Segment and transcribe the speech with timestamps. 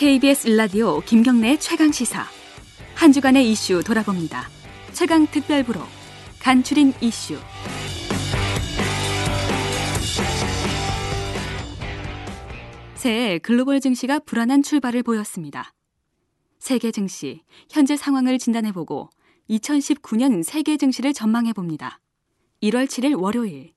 [0.00, 2.24] KBS 일라디오 김경래 최강 시사.
[2.94, 4.44] 한 주간의 이슈 돌아봅니다.
[4.94, 5.78] 최강 특별부로
[6.40, 7.34] 간추린 이슈.
[12.94, 15.74] 새해 글로벌 증시가 불안한 출발을 보였습니다.
[16.58, 19.10] 세계 증시 현재 상황을 진단해보고
[19.50, 22.00] 2019년 세계 증시를 전망해봅니다.
[22.62, 23.74] 1월 7일 월요일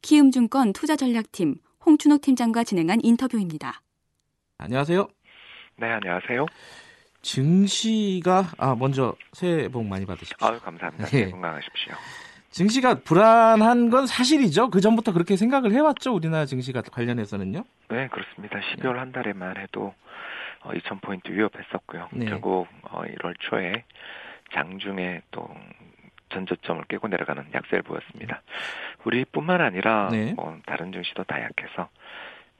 [0.00, 3.82] 키움증권 투자전략팀 홍춘옥 팀장과 진행한 인터뷰입니다.
[4.56, 5.06] 안녕하세요.
[5.78, 6.46] 네, 안녕하세요.
[7.20, 10.48] 증시가 아 먼저 새해 복 많이 받으십시오.
[10.48, 11.06] 아유, 감사합니다.
[11.08, 11.30] 네.
[11.30, 11.94] 건강하십시오.
[12.50, 14.70] 증시가 불안한 건 사실이죠.
[14.70, 16.14] 그 전부터 그렇게 생각을 해왔죠.
[16.14, 17.62] 우리나라 증시가 관련해서는요.
[17.90, 18.58] 네, 그렇습니다.
[18.60, 19.92] 12월 한 달에만 해도
[20.64, 22.08] 2,000 포인트 어, 위협했었고요.
[22.12, 22.24] 네.
[22.24, 23.84] 결국 1월 어, 초에
[24.54, 25.46] 장중에 또
[26.30, 28.40] 전저점을 깨고 내려가는 약세를 보였습니다.
[29.04, 30.32] 우리뿐만 아니라 네.
[30.32, 31.90] 뭐 다른 증시도 다 약해서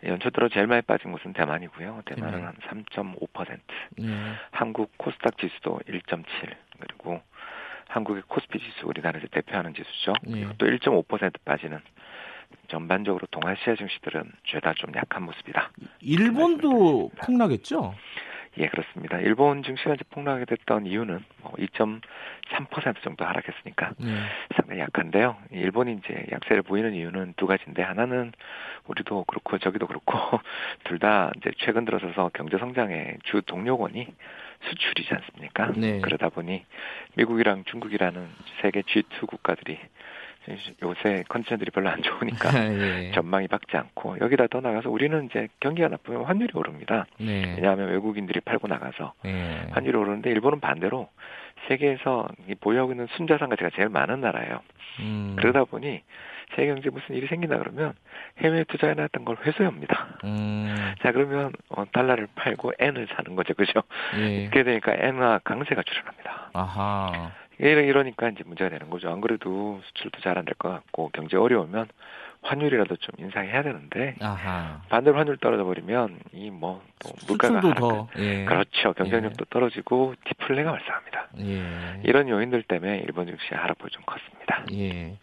[0.05, 2.03] 연초 들어 제일 많이 빠진 곳은 대만이고요.
[2.05, 2.45] 대만은 네.
[2.45, 3.59] 한 3.5%.
[3.99, 4.33] 네.
[4.51, 6.25] 한국 코스닥 지수도 1.7
[6.79, 7.21] 그리고
[7.89, 10.13] 한국의 코스피 지수 우리나라에서 대표하는 지수죠.
[10.25, 10.47] 네.
[10.59, 11.81] 또1.5% 빠지는
[12.69, 15.71] 전반적으로 동아시아 증시들은 죄다 좀 약한 모습이다.
[16.01, 17.95] 일본도 폭락했죠?
[18.59, 19.19] 예, 그렇습니다.
[19.19, 24.15] 일본 증시가 이제 폭락하게 됐던 이유는 뭐 2.3% 정도 하락했으니까 네.
[24.57, 25.37] 상당히 약한데요.
[25.51, 28.33] 일본이 이제 약세를 보이는 이유는 두 가지인데 하나는
[28.87, 30.15] 우리도 그렇고 저기도 그렇고
[30.85, 34.07] 둘 다 이제 최근 들어서서 경제 성장의 주 동력원이
[34.63, 35.73] 수출이지 않습니까?
[35.77, 36.01] 네.
[36.01, 36.65] 그러다 보니
[37.17, 38.27] 미국이랑 중국이라는
[38.63, 39.79] 세계 G2 국가들이
[40.83, 42.51] 요새 컨디션들이 별로 안 좋으니까
[43.09, 43.13] 예.
[43.13, 47.07] 전망이 밝지 않고 여기다 더 나가서 우리는 이제 경기가 나쁘면 환율이 오릅니다.
[47.19, 47.55] 네.
[47.57, 49.67] 왜냐하면 외국인들이 팔고 나가서 네.
[49.71, 51.09] 환율이 오르는데 일본은 반대로
[51.69, 52.29] 세계에서
[52.61, 54.61] 보유하고 있는 순자산 가치가 제일 많은 나라예요.
[55.01, 55.37] 음.
[55.39, 56.03] 그러다 보니
[56.55, 57.95] 세계 경제 무슨 일이 생긴다 그러면
[58.39, 60.19] 해외 투자해 놨던 걸 회수합니다.
[60.25, 60.75] 음.
[61.03, 63.83] 자 그러면 어, 달러를 팔고 엔을 사는 거죠, 그죠?
[64.17, 64.49] 예.
[64.49, 66.51] 그렇게 되니까 엔화 강세가 출현합니다.
[66.53, 67.33] 아하.
[67.59, 69.11] 이러니까 이제 문제가 되는 거죠.
[69.11, 71.89] 안 그래도 수출도 잘 안 될 것 같고 경제 어려우면
[72.43, 74.81] 환율이라도 좀 인상해야 되는데 아하.
[74.89, 76.83] 반대로 환율 떨어져 버리면 이뭐
[77.27, 78.45] 물가가 더 예.
[78.45, 79.51] 그렇죠 경쟁력도 예.
[79.51, 81.27] 떨어지고 디플레가 발생합니다.
[81.41, 82.01] 예.
[82.05, 84.65] 이런 요인들 때문에 일본 증시 하락폭이 좀 컸습니다.
[84.75, 85.17] 예.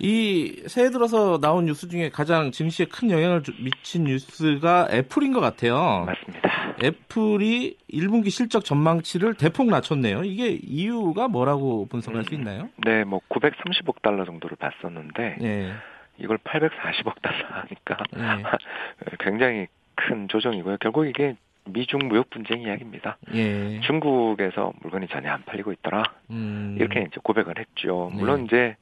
[0.00, 6.04] 이 새해 들어서 나온 뉴스 중에 가장 증시에 큰 영향을 미친 뉴스가 애플인 것 같아요.
[6.06, 6.74] 맞습니다.
[6.82, 10.22] 애플이 1분기 실적 전망치를 대폭 낮췄네요.
[10.24, 12.68] 이게 이유가 뭐라고 분석할 음, 수 있나요?
[12.84, 15.72] 네, 뭐 930억 달러 정도를 봤었는데 네.
[16.18, 18.42] 이걸 840억 달러 하니까 네.
[19.18, 20.76] 굉장히 큰 조정이고요.
[20.80, 21.34] 결국 이게
[21.72, 23.18] 미중 무역 분쟁 이야기입니다.
[23.34, 23.80] 예.
[23.80, 26.02] 중국에서 물건이 전혀 안 팔리고 있더라.
[26.30, 26.76] 음.
[26.78, 28.10] 이렇게 이제 고백을 했죠.
[28.14, 28.44] 물론 네.
[28.46, 28.76] 이제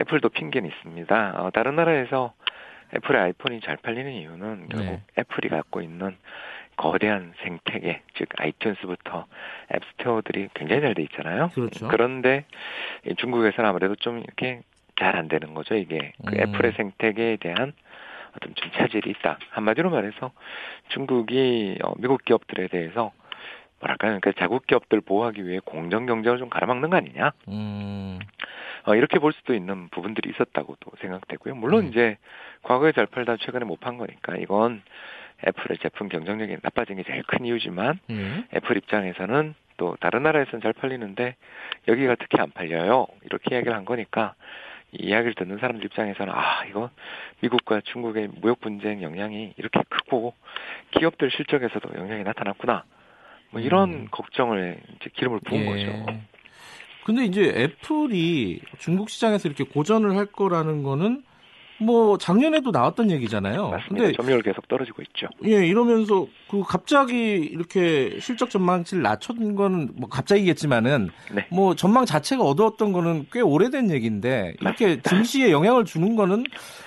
[0.00, 1.34] 애플도 핑계는 있습니다.
[1.42, 2.32] 어, 다른 나라에서
[2.94, 5.02] 애플의 아이폰이 잘 팔리는 이유는 결국 네.
[5.18, 6.16] 애플이 갖고 있는
[6.76, 9.24] 거대한 생태계, 즉 아이튠스부터
[9.74, 11.50] 앱스토어들이 굉장히 잘 돼 있잖아요.
[11.54, 11.88] 그렇죠.
[11.88, 12.44] 그런데
[13.18, 14.60] 중국에서는 아무래도 좀 이렇게
[14.98, 15.74] 잘 안 되는 거죠.
[15.74, 16.40] 이게 그 음.
[16.40, 17.72] 애플의 생태계에 대한
[18.36, 19.38] 어떤 좀 차질이 있다.
[19.50, 20.32] 한마디로 말해서
[20.88, 23.12] 중국이 어, 미국 기업들에 대해서
[23.80, 27.32] 뭐랄까요, 그러니까 자국 기업들 보호하기 위해 공정 경쟁을 좀 가로막는 거 아니냐.
[27.48, 28.18] 음.
[28.84, 31.54] 어, 이렇게 볼 수도 있는 부분들이 있었다고도 생각되고요.
[31.56, 31.88] 물론 음.
[31.90, 32.16] 이제
[32.62, 34.82] 과거에 잘 팔다 최근에 못 판 거니까 이건
[35.46, 38.44] 애플의 제품 경쟁력이 나빠진 게 제일 큰 이유지만 음.
[38.54, 41.34] 애플 입장에서는 또 다른 나라에서는 잘 팔리는데
[41.88, 43.06] 여기가 특히 안 팔려요.
[43.24, 44.34] 이렇게 이야기를 한 거니까
[44.92, 46.90] 이 이야기를 듣는 사람들 입장에서는 아 이거
[47.40, 50.34] 미국과 중국의 무역 분쟁 영향이 이렇게 크고
[50.92, 52.84] 기업들 실적에서도 영향이 나타났구나
[53.50, 54.08] 뭐 이런 음.
[54.10, 55.86] 걱정을 이제 기름을 부은 예.
[55.86, 56.06] 거죠.
[57.04, 61.24] 근데 이제 애플이 중국 시장에서 이렇게 고전을 할 거라는 거는
[61.84, 63.70] 뭐 작년에도 나왔던 얘기잖아요.
[63.70, 64.04] 맞습니다.
[64.04, 65.28] 근데 점유율 계속 떨어지고 있죠.
[65.44, 71.46] 예, 이러면서 그 갑자기 이렇게 실적 전망치를 낮춘 거는 뭐 갑자기겠지만은 네.
[71.50, 75.10] 뭐 전망 자체가 어두웠던 거는 꽤 오래된 얘기인데 이렇게 맞습니다.
[75.10, 76.44] 증시에 영향을 주는 거는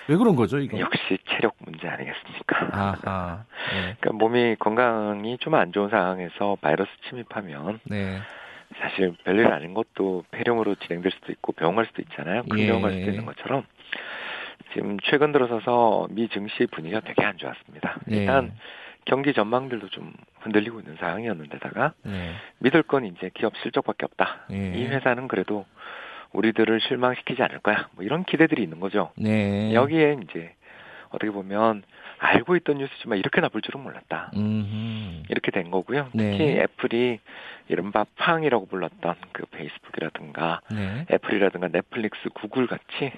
[0.07, 0.79] 왜 그런 거죠, 이거?
[0.79, 2.69] 역시 체력 문제 아니겠습니까?
[2.71, 3.43] 아하.
[3.73, 3.95] 네.
[3.99, 8.19] 그러니까 몸이 건강이 좀 안 좋은 상황에서 바이러스 침입하면 네.
[8.81, 12.43] 사실 별일 아닌 것도 폐렴으로 진행될 수도 있고 병원 갈 수도 있잖아요.
[12.43, 12.81] 큰병원 예.
[12.81, 13.63] 갈 수도 있는 것처럼
[14.73, 17.99] 지금 최근 들어서서 미 증시 분위기가 되게 안 좋았습니다.
[18.07, 18.17] 네.
[18.17, 18.53] 일단
[19.05, 22.31] 경기 전망들도 좀 흔들리고 있는 상황이었는데다가 네.
[22.59, 24.45] 믿을 건 이제 기업 실적밖에 없다.
[24.49, 24.73] 네.
[24.75, 25.65] 이 회사는 그래도
[26.33, 27.87] 우리들을 실망시키지 않을 거야.
[27.93, 29.11] 뭐 이런 기대들이 있는 거죠.
[29.15, 29.73] 네.
[29.73, 30.53] 여기에 이제
[31.09, 31.83] 어떻게 보면
[32.17, 34.31] 알고 있던 뉴스지만 이렇게 나쁠 줄은 몰랐다.
[34.35, 35.23] 음흠.
[35.29, 36.09] 이렇게 된 거고요.
[36.11, 36.61] 특히 네.
[36.61, 37.19] 애플이
[37.67, 41.05] 이른바 팡이라고 불렀던 그 페이스북이라든가 네.
[41.11, 43.11] 애플이라든가 넷플릭스, 구글 같이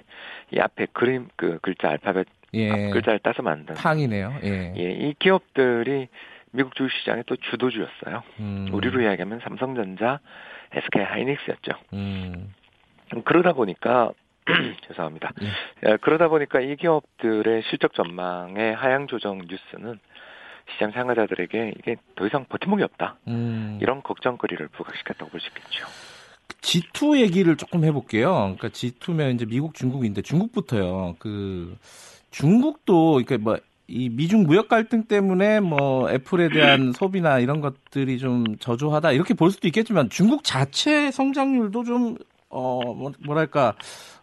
[0.52, 2.72] 이 앞에 그림 그 글자 알파벳 예.
[2.72, 4.40] 앞 글자를 따서 만든 팡이네요.
[4.44, 4.74] 예.
[4.78, 6.08] 예, 이 기업들이
[6.52, 8.24] 미국 주식 시장의 또 주도주였어요.
[8.40, 8.70] 음.
[8.72, 10.20] 우리로 이야기하면 삼성전자,
[10.72, 11.74] SK 하이닉스였죠.
[11.94, 12.54] 음.
[13.26, 14.12] 그러다 보니까
[14.88, 15.32] 죄송합니다.
[15.86, 15.98] 예.
[16.02, 20.00] 그러다 보니까 이 기업들의 실적 전망의 하향 조정 뉴스는
[20.74, 23.18] 시장 참가자들에게 이게 더 이상 버팀목이 없다.
[23.28, 23.78] 음.
[23.82, 25.86] 이런 걱정거리를 부각시켰다고 볼 수 있겠죠.
[26.62, 28.30] G2 얘기를 조금 해볼게요.
[28.58, 31.16] 그러니까 G2면 이제 미국, 중국인데 중국부터요.
[31.20, 31.78] 그
[32.32, 33.58] 중국도 그러니까 뭐
[33.88, 39.50] 이 미중 무역 갈등 때문에 뭐 애플에 대한 소비나 이런 것들이 좀 저조하다 이렇게 볼
[39.50, 42.18] 수도 있겠지만 중국 자체 성장률도 좀
[42.50, 43.76] 어 뭐, 뭐랄까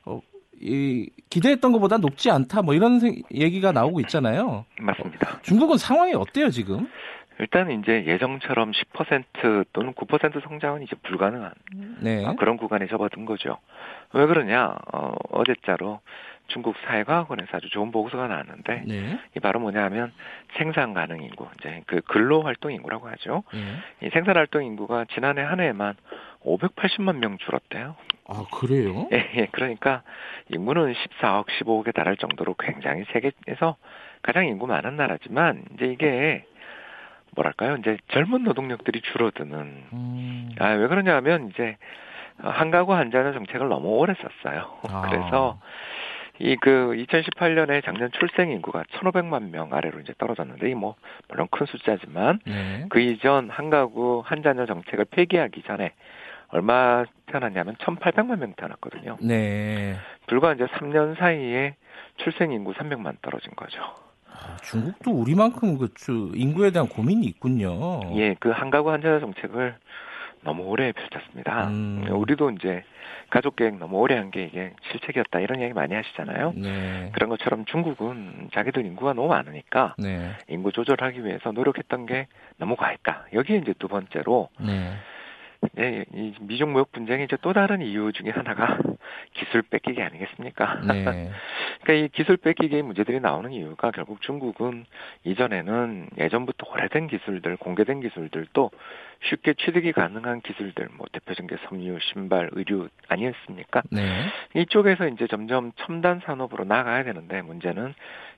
[0.05, 0.21] 어,
[0.61, 3.01] 이 기대했던 것보다 높지 않다 뭐 이런
[3.33, 4.65] 얘기가 나오고 있잖아요.
[4.81, 5.41] 맞습니다.
[5.43, 6.89] 중국은 상황이 어때요 지금?
[7.39, 11.53] 일단 이제 예정처럼 10% 또는 9% 성장은 이제 불가능한
[12.01, 12.25] 네.
[12.25, 13.59] 어, 그런 구간에 접어든 거죠.
[14.13, 14.77] 왜 그러냐?
[14.93, 16.01] 어, 어제자로
[16.47, 19.19] 중국 사회과학원에서 아주 좋은 보고서가 나왔는데 네.
[19.37, 20.13] 이 바로 뭐냐하면
[20.57, 23.43] 생산 가능 인구 이제 그 근로 활동 인구라고 하죠.
[23.53, 24.07] 네.
[24.07, 25.95] 이 생산 활동 인구가 지난해 한 해에만
[26.45, 27.97] 580만 명 줄었대요.
[28.27, 29.09] 아 그래요?
[29.13, 29.47] 예, 예.
[29.53, 30.03] 그러니까
[30.49, 33.77] 인구는 14억, 15억에 달할 정도로 굉장히 세계에서
[34.23, 36.45] 가장 인구 많은 나라지만 이제 이게
[37.37, 37.77] 뭐랄까요?
[37.77, 39.85] 이제 젊은 노동력들이 줄어드는.
[39.93, 40.51] 음.
[40.59, 41.77] 아, 왜 그러냐면 이제
[42.39, 44.79] 한 가구 한 자녀 정책을 너무 오래 썼어요.
[44.89, 45.03] 아.
[45.03, 45.59] 그래서
[46.41, 50.97] 이 그 2018년에 작년 출생 인구가 1,500만 명 아래로 이제 떨어졌는데 이 뭐
[51.29, 52.87] 물론 큰 숫자지만 네.
[52.89, 55.93] 그 이전 한 가구 한 자녀 정책을 폐기하기 전에
[56.49, 59.17] 얼마 태어났냐면 1,800만 명 태어났거든요.
[59.21, 59.95] 네.
[60.27, 61.75] 불과 이제 3년 사이에
[62.17, 63.81] 출생 인구 300만 떨어진 거죠.
[64.31, 68.01] 아, 중국도 우리만큼 그 인구에 대한 고민이 있군요.
[68.17, 69.77] 예, 그 한가구 한자녀 정책을
[70.43, 71.69] 너무 오래 펼쳤습니다.
[71.69, 72.05] 음.
[72.11, 72.85] 우리도 이제
[73.31, 76.53] 가족 계획 너무 오래 한 게 이게 실책이었다 이런 얘기 많이 하시잖아요.
[76.57, 77.11] 네.
[77.15, 80.33] 그런 것처럼 중국은 자기들 인구가 너무 많으니까 네.
[80.49, 82.27] 인구 조절하기 위해서 노력했던 게
[82.59, 83.27] 너무 과했다.
[83.33, 84.93] 여기에 이제 두 번째로 네.
[85.73, 88.79] 네, 이 미중 무역 분쟁의 이제 또 다른 이유 중에 하나가
[89.33, 90.81] 기술 뺏기기 아니겠습니까?
[90.87, 91.05] 네.
[91.83, 94.87] 그러니까 이 기술 뺏기기의 문제들이 나오는 이유가 결국 중국은
[95.25, 98.71] 이전에는 예전부터 오래된 기술들, 공개된 기술들도
[99.29, 103.83] 쉽게 취득이 가능한 기술들, 뭐 대표적인 게 섬유, 신발, 의류 아니었습니까?
[103.91, 104.27] 네.
[104.55, 107.95] 이쪽에서 이제 점점 첨단 산업으로 나가야 되는데 문제는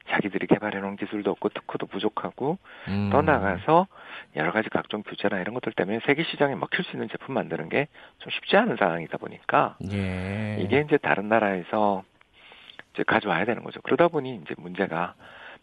[0.09, 2.59] 자기들이 개발해놓은 기술도 없고 특허도 부족하고
[2.89, 3.11] 음.
[3.11, 3.87] 더 나가서
[4.37, 7.89] 여러 가지 각종 규제나 이런 것들 때문에 세계 시장에 먹힐 수 있는 제품 만드는 게
[8.19, 10.57] 좀 쉽지 않은 상황이다 보니까 예.
[10.61, 12.03] 이게 이제 다른 나라에서
[12.95, 13.81] 이제 가져와야 되는 거죠.
[13.83, 15.15] 그러다 보니 이제 문제가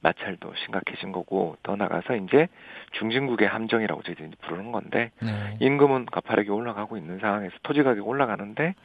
[0.01, 2.47] 마찰도 심각해진 거고 더 나가서 이제
[2.91, 5.57] 중진국의 함정이라고 저희들이 부르는 건데 네.
[5.59, 8.75] 임금은 가파르게 올라가고 있는 상황에서 토지 가격이 올라가는데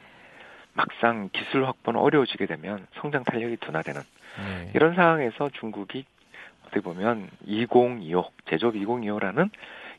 [0.79, 4.71] 막상 기술 확보는 어려워지게 되면 성장 탄력이 둔화되는 네.
[4.73, 6.05] 이런 상황에서 중국이
[6.61, 9.49] 어떻게 보면 2025 제조업 2025라는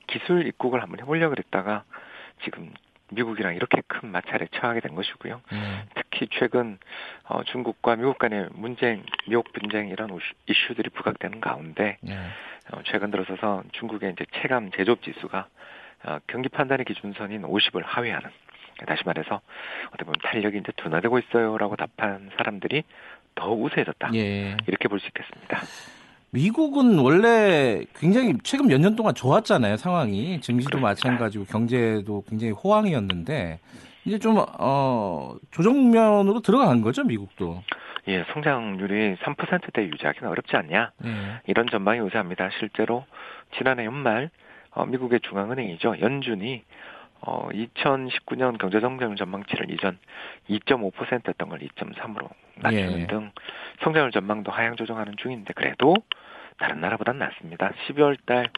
[0.06, 1.85] 기술 입국을 한번 해보려고 그랬다가
[2.44, 2.73] 지금
[3.11, 5.43] 미국이랑 이렇게 큰 마찰에 처하게 된 것이고요.
[5.53, 5.85] 네.
[5.97, 6.79] 특히 최근
[7.25, 12.17] 어, 중국과 미국 간의 문쟁, 미국 분쟁 이런 이슈들이 부각되는 가운데 네.
[12.73, 15.47] 어, 최근 들어서서 중국의 이제 체감 제조업 지수가
[16.05, 18.31] 어, 경기 판단의 기준선인 50을 하회하는
[18.87, 19.41] 다시 말해서
[19.88, 22.82] 어떻게 보면 탄력이 이제 둔화되고 있어요라고 답한 사람들이
[23.35, 24.11] 더 우세해졌다.
[24.15, 24.56] 예.
[24.67, 25.61] 이렇게 볼 수 있겠습니다.
[26.32, 30.89] 미국은 원래 굉장히 최근 몇 년 동안 좋았잖아요 상황이 증시도 그렇습니다.
[30.89, 33.58] 마찬가지고 경제도 굉장히 호황이었는데
[34.05, 37.63] 이제 좀 어, 조정 국면으로 들어간 거죠 미국도.
[38.08, 41.41] 예, 성장률이 3%대 유지하기는 어렵지 않냐 예.
[41.46, 42.49] 이런 전망이 우세합니다.
[42.58, 43.05] 실제로
[43.58, 44.31] 지난해 연말
[44.70, 46.63] 어, 미국의 중앙은행이죠 연준이
[47.22, 49.98] 어, 2019년 경제성장률 전망치를 이전
[50.48, 53.06] 2.5%였던 걸 2.3으로 낮추는 예.
[53.06, 53.31] 등
[53.82, 55.94] 성장률 전망도 하향 조정하는 중인데 그래도
[56.58, 57.72] 다른 나라보단 낫습니다.
[57.86, 58.48] 12월 달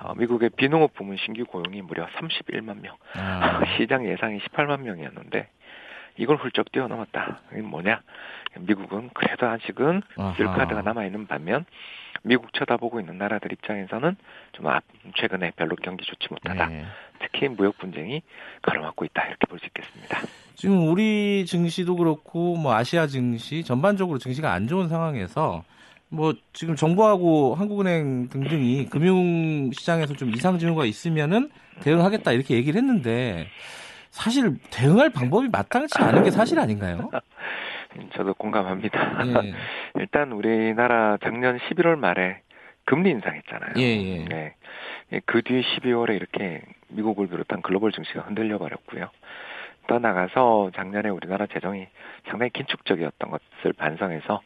[0.00, 2.96] 어, 미국의 비농업 부문 신규 고용이 무려 31만 명.
[3.14, 3.62] 아.
[3.76, 5.48] 시장 예상이 18만 명이었는데
[6.16, 7.40] 이걸 훌쩍 뛰어넘었다.
[7.52, 8.00] 이게 뭐냐?
[8.60, 10.02] 미국은 그래도 아직은
[10.36, 11.64] 쓸카드가 남아 있는 반면
[12.22, 14.16] 미국 쳐다보고 있는 나라들 입장에서는
[14.52, 14.82] 좀 앞,
[15.16, 16.66] 최근에 별로 경기 좋지 못하다.
[16.66, 16.84] 네.
[17.20, 18.22] 특히 무역 분쟁이
[18.62, 20.20] 가로막고 있다 이렇게 볼 수 있겠습니다.
[20.54, 25.64] 지금 우리 증시도 그렇고 뭐 아시아 증시 전반적으로 증시가 안 좋은 상황에서
[26.08, 31.50] 뭐 지금 정부하고 한국은행 등등이 금융 시장에서 좀 이상 징후가 있으면은
[31.82, 33.46] 대응하겠다 이렇게 얘기를 했는데
[34.10, 37.10] 사실 대응할 방법이 마땅치 않은 게 사실 아닌가요?
[38.14, 39.26] 저도 공감합니다.
[39.44, 39.54] 예.
[40.00, 42.42] 일단 우리나라 작년 11월 말에
[42.84, 43.72] 금리 인상했잖아요.
[43.76, 44.24] 예, 예.
[44.24, 44.54] 네.
[45.26, 49.10] 그 뒤 12월에 이렇게 미국을 비롯한 글로벌 증시가 흔들려 버렸고요.
[49.86, 51.86] 떠나가서 작년에 우리나라 재정이
[52.28, 54.42] 상당히 긴축적이었던 것을 반성해서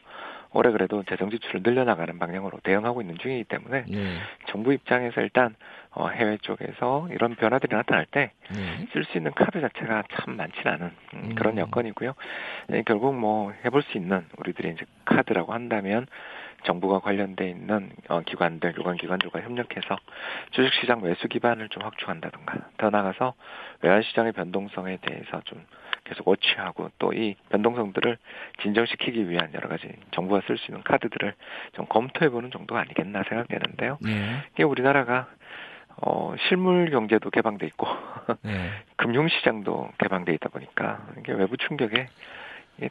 [0.53, 4.17] 올해 그래도 재정 지출을 늘려나가는 방향으로 대응하고 있는 중이기 때문에 네.
[4.49, 5.55] 정부 입장에서 일단
[5.91, 8.33] 어, 해외 쪽에서 이런 변화들이 나타날 때
[8.93, 9.19] 쓸수 네.
[9.19, 12.15] 있는 카드 자체가 참 많지는 않은 음, 그런 여건이고요.
[12.69, 16.07] 네, 결국 뭐 해볼 수 있는 우리들이 이제 카드라고 한다면
[16.65, 19.97] 정부가 관련돼 있는 어, 기관들, 유관 기관들과 협력해서
[20.51, 23.35] 주식시장 매수 기반을 좀 확충한다든가 더 나아가서
[23.83, 25.65] 외환시장의 변동성에 대해서 좀
[26.05, 28.17] 계속 워치하고 또 이 변동성들을
[28.63, 31.35] 진정시키기 위한 여러 가지 정부가 쓸 수 있는 카드들을
[31.75, 33.99] 좀 검토해보는 정도가 아니겠나 생각되는데요.
[34.03, 34.43] 네.
[34.55, 35.29] 이게 우리나라가
[35.99, 37.87] 어, 실물 경제도 개방돼 있고
[38.43, 38.71] 네.
[38.97, 42.09] 금융 시장도 개방돼 있다 보니까 이게 외부 충격에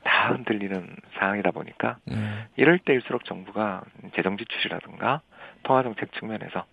[0.04, 2.16] 다 흔들리는 상황이다 보니까 네.
[2.56, 3.84] 이럴 때일수록 정부가
[4.16, 5.22] 재정 지출이라든가
[5.64, 6.66] 통화 정책 측면에서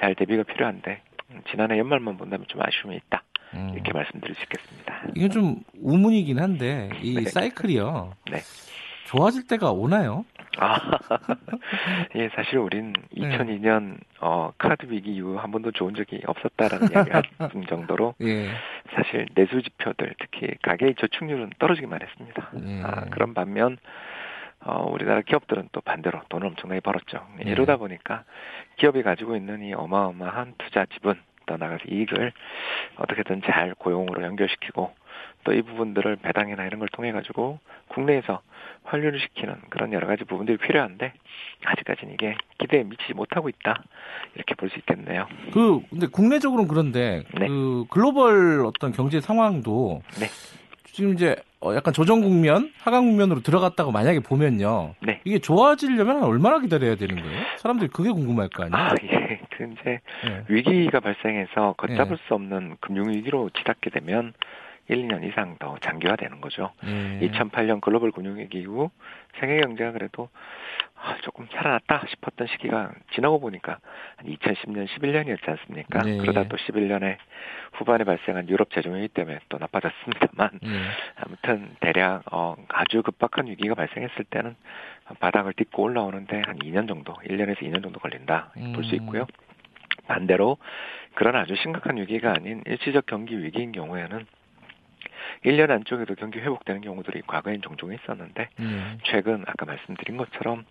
[0.00, 1.00] 잘 대비가 필요한데
[1.50, 3.22] 지난해 연말만 본다면 좀 아쉬움이 있다.
[3.54, 3.70] 음.
[3.74, 5.02] 이렇게 말씀드릴 수 있겠습니다.
[5.14, 7.30] 이게 좀 우문이긴 한데 이 네.
[7.30, 8.12] 사이클이요.
[8.30, 8.38] 네.
[9.06, 10.24] 좋아질 때가 오나요?
[10.58, 10.78] 아,
[12.16, 17.50] 예, 사실 우린 2002년 어, 카드 위기 이후 한 번도 좋은 적이 없었다라는 이야기가 할
[17.68, 18.48] 정도로 예.
[18.94, 22.50] 사실 내수 지표들 특히 가계의 저축률은 떨어지기만 했습니다.
[22.66, 22.82] 예.
[22.82, 23.76] 아, 그런 반면
[24.60, 27.26] 어, 우리나라 기업들은 또 반대로 돈을 엄청나게 벌었죠.
[27.44, 27.50] 예.
[27.50, 28.24] 이러다 보니까
[28.76, 32.32] 기업이 가지고 있는 이 어마어마한 투자 지분 더 나가서 이익을
[32.96, 34.94] 어떻게든 잘 고용으로 연결시키고
[35.44, 38.40] 또 이 부분들을 배당이나 이런 걸 통해 가지고 국내에서
[38.86, 41.12] 환류를 시키는 그런 여러 가지 부분들이 필요한데
[41.64, 43.82] 아직까지는 이게 기대에 미치지 못하고 있다
[44.34, 45.26] 이렇게 볼 수 있겠네요.
[45.52, 47.46] 그 근데 국내적으로는 그런데 네.
[47.48, 50.26] 그 글로벌 어떤 경제 상황도 네.
[50.92, 54.94] 지금 이제 어, 약간 조정 국면, 하강 국면으로 들어갔다고 만약에 보면요.
[55.00, 55.20] 네.
[55.24, 57.44] 이게 좋아지려면 얼마나 기다려야 되는 거예요?
[57.56, 58.76] 사람들이 그게 궁금할 거 아니에요?
[58.82, 59.40] 아, 예.
[59.50, 60.44] 그 이제 네.
[60.48, 62.22] 위기가 발생해서 걷잡을 네.
[62.28, 64.34] 수 없는 금융 위기로 치닫게 되면
[64.88, 66.72] 1, 2년 이상 더 장기화되는 거죠.
[66.84, 67.28] 네.
[67.28, 68.90] 2008년 글로벌 금융위기 이후
[69.40, 70.28] 세계 경제가 그래도
[70.94, 73.78] 아, 조금 살아났다 싶었던 시기가 지나고 보니까
[74.16, 76.02] 한 2010년, 11년이었지 않습니까?
[76.02, 76.16] 네.
[76.18, 77.16] 그러다 또 11년에
[77.74, 80.68] 후반에 발생한 유럽 재정위기 때문에 또 나빠졌습니다만 네.
[81.16, 84.56] 아무튼 대략 어, 아주 급박한 위기가 발생했을 때는
[85.20, 88.72] 바닥을 딛고 올라오는데 한 2년 정도, 1년에서 2년 정도 걸린다 음.
[88.72, 89.26] 볼수 있고요.
[90.06, 90.56] 반대로
[91.14, 94.26] 그런 아주 심각한 위기가 아닌 일시적 경기 위기인 경우에는
[95.44, 98.98] 1년 안쪽에도 경기 회복되는 경우들이 과거엔 종종 있었는데 음.
[99.04, 100.64] 최근 아까 말씀드린 것처럼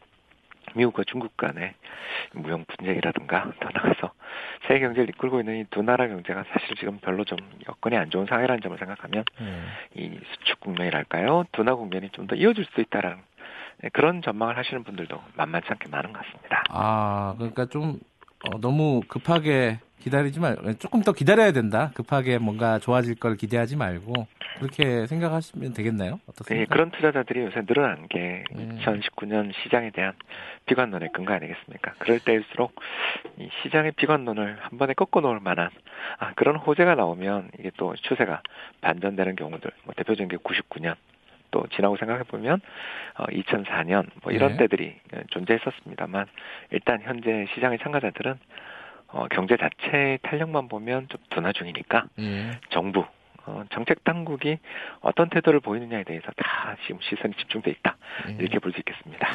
[0.74, 1.74] 미국과 중국 간의
[2.34, 4.12] 무역 분쟁이라든가 더 나가서
[4.68, 7.38] 세계 경제를 이끌고 있는 이 두 나라 경제가 사실 지금 별로 좀
[7.70, 9.68] 여건이 안 좋은 상황이라는 점을 생각하면 음.
[9.94, 13.20] 이 수축 국면이랄까요 둔화 국면이 좀 더 이어질 수 있다라는
[13.94, 16.64] 그런 전망을 하시는 분들도 만만치 않게 많은 것 같습니다.
[16.70, 18.00] 아 그러니까 좀
[18.52, 21.92] 어, 너무 급하게 기다리지 말, 조금 더 기다려야 된다.
[21.96, 24.28] 급하게 뭔가 좋아질 걸 기대하지 말고
[24.60, 26.20] 그렇게 생각하시면 되겠나요?
[26.28, 26.54] 어떻습니까?
[26.54, 28.70] 네, 그런 투자자들이 요새 늘어난 게 네.
[28.80, 30.14] 2019년 시장에 대한
[30.68, 31.94] 비관론의 근거 아니겠습니까?
[31.98, 32.76] 그럴 때일수록
[33.40, 35.70] 이 시장의 비관론을 한 번에 꺾어 놓을 만한
[36.20, 38.42] 아, 그런 호재가 나오면 이게 또 추세가
[38.82, 40.96] 반전되는 경우들, 뭐 대표적인 게 99년
[41.52, 42.60] 또 지나고 생각해 보면
[43.18, 44.58] 어 2004년 뭐 이런 네.
[44.68, 44.96] 때들이
[45.30, 46.26] 존재했었습니다만
[46.72, 48.36] 일단 현재 시장의 참가자들은
[49.08, 52.52] 어, 경제 자체의 탄력만 보면 좀 둔화 중이니까 예.
[52.72, 53.06] 정부
[53.46, 54.58] 어, 정책 당국이
[55.02, 57.96] 어떤 태도를 보이느냐에 대해서 다 지금 시선이 집중돼 있다
[58.30, 58.34] 예.
[58.40, 59.28] 이렇게 볼 수 있겠습니다.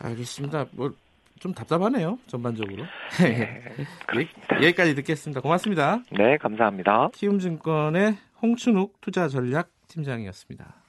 [0.00, 0.66] 알겠습니다.
[0.72, 1.06] 뭐
[1.40, 2.84] 좀 답답하네요 전반적으로.
[3.22, 3.62] 네,
[4.06, 4.56] 그렇습니다.
[4.56, 5.40] 여기까지 듣겠습니다.
[5.40, 6.00] 고맙습니다.
[6.10, 7.10] 네, 감사합니다.
[7.12, 10.85] 키움증권의 홍춘욱 투자전략 팀장이었습니다.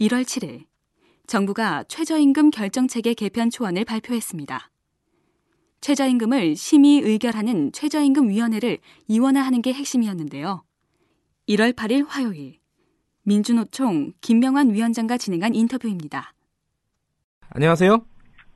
[0.00, 0.64] 1월 7일
[1.26, 4.70] 정부가 최저임금 결정체계 개편 초안을 발표했습니다.
[5.80, 8.78] 최저임금을 심의 의결하는 최저임금위원회를
[9.08, 10.62] 이원화하는 게 핵심이었는데요.
[11.48, 12.58] 1월 8일 화요일
[13.24, 16.32] 민주노총 김명환 위원장과 진행한 인터뷰입니다.
[17.50, 17.98] 안녕하세요.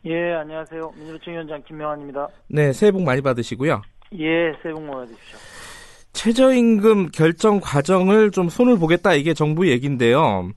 [0.06, 0.92] 예, 안녕하세요.
[0.96, 2.28] 민주노총 위원장 김명환입니다.
[2.48, 3.82] 네, 새해 복 많이 받으시고요.
[4.14, 5.38] 예, 새해 복 많이 받으십시오.
[6.12, 10.52] 최저임금 결정 과정을 좀 손을 보겠다 이게 정부 얘기인데요.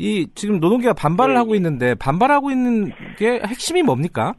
[0.00, 1.38] 이 지금 노동계가 반발을 네.
[1.38, 4.32] 하고 있는데 반발하고 있는 게 핵심이 뭡니까?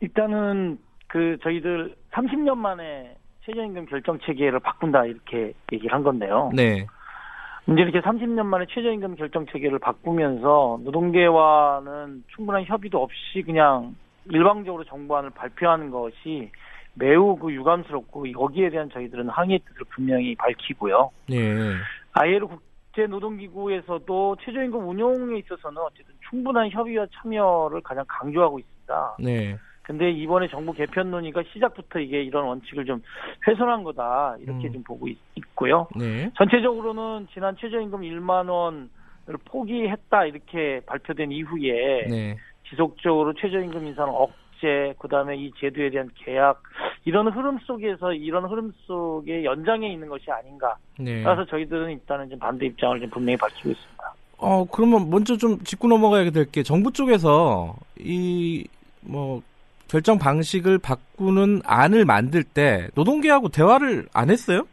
[0.00, 6.50] 일단은 그 저희들 30년 만에 최저임금 결정 체계를 바꾼다 이렇게 얘기를 한 건데요.
[6.54, 6.86] 네.
[7.68, 13.94] 이제 이렇게 30년 만에 최저임금 결정 체계를 바꾸면서 노동계와는 충분한 협의도 없이 그냥
[14.30, 16.50] 일방적으로 정부안을 발표하는 것이
[16.94, 21.10] 매우 그 유감스럽고 여기에 대한 저희들은 항의 뜻을 분명히 밝히고요.
[21.28, 21.74] 네.
[22.14, 22.65] ILO 국
[22.96, 29.16] 제노동기구에서도 최저임금 운용에 있어서는 어쨌든 충분한 협의와 참여를 가장 강조하고 있습니다.
[29.20, 29.56] 네.
[29.82, 33.00] 근데 이번에 정부 개편 논의가 시작부터 이게 이런 원칙을 좀
[33.46, 34.72] 훼손한 거다 이렇게 음.
[34.72, 35.16] 좀 보고 있,
[35.54, 36.28] 고요 네.
[36.36, 38.88] 전체적으로는 지난 최저임금 1만 원을
[39.44, 42.36] 포기했다 이렇게 발표된 이후에 네.
[42.68, 44.32] 지속적으로 최저임금 인상 억
[44.66, 46.60] 제 그다음에 이 제도에 대한 계약
[47.04, 50.74] 이런 흐름 속에서 이런 흐름 속에 연장해 있는 것이 아닌가.
[50.98, 51.22] 네.
[51.22, 54.14] 그래서 저희들은 일단은 좀 반대 입장을 좀 분명히 밝히고 있습니다.
[54.38, 58.64] 어 그러면 먼저 좀 짚고 넘어가야 될 게 정부 쪽에서 이
[59.08, 59.40] 뭐
[59.88, 64.66] 결정 방식을 바꾸는 안을 만들 때 노동계하고 대화를 안 했어요?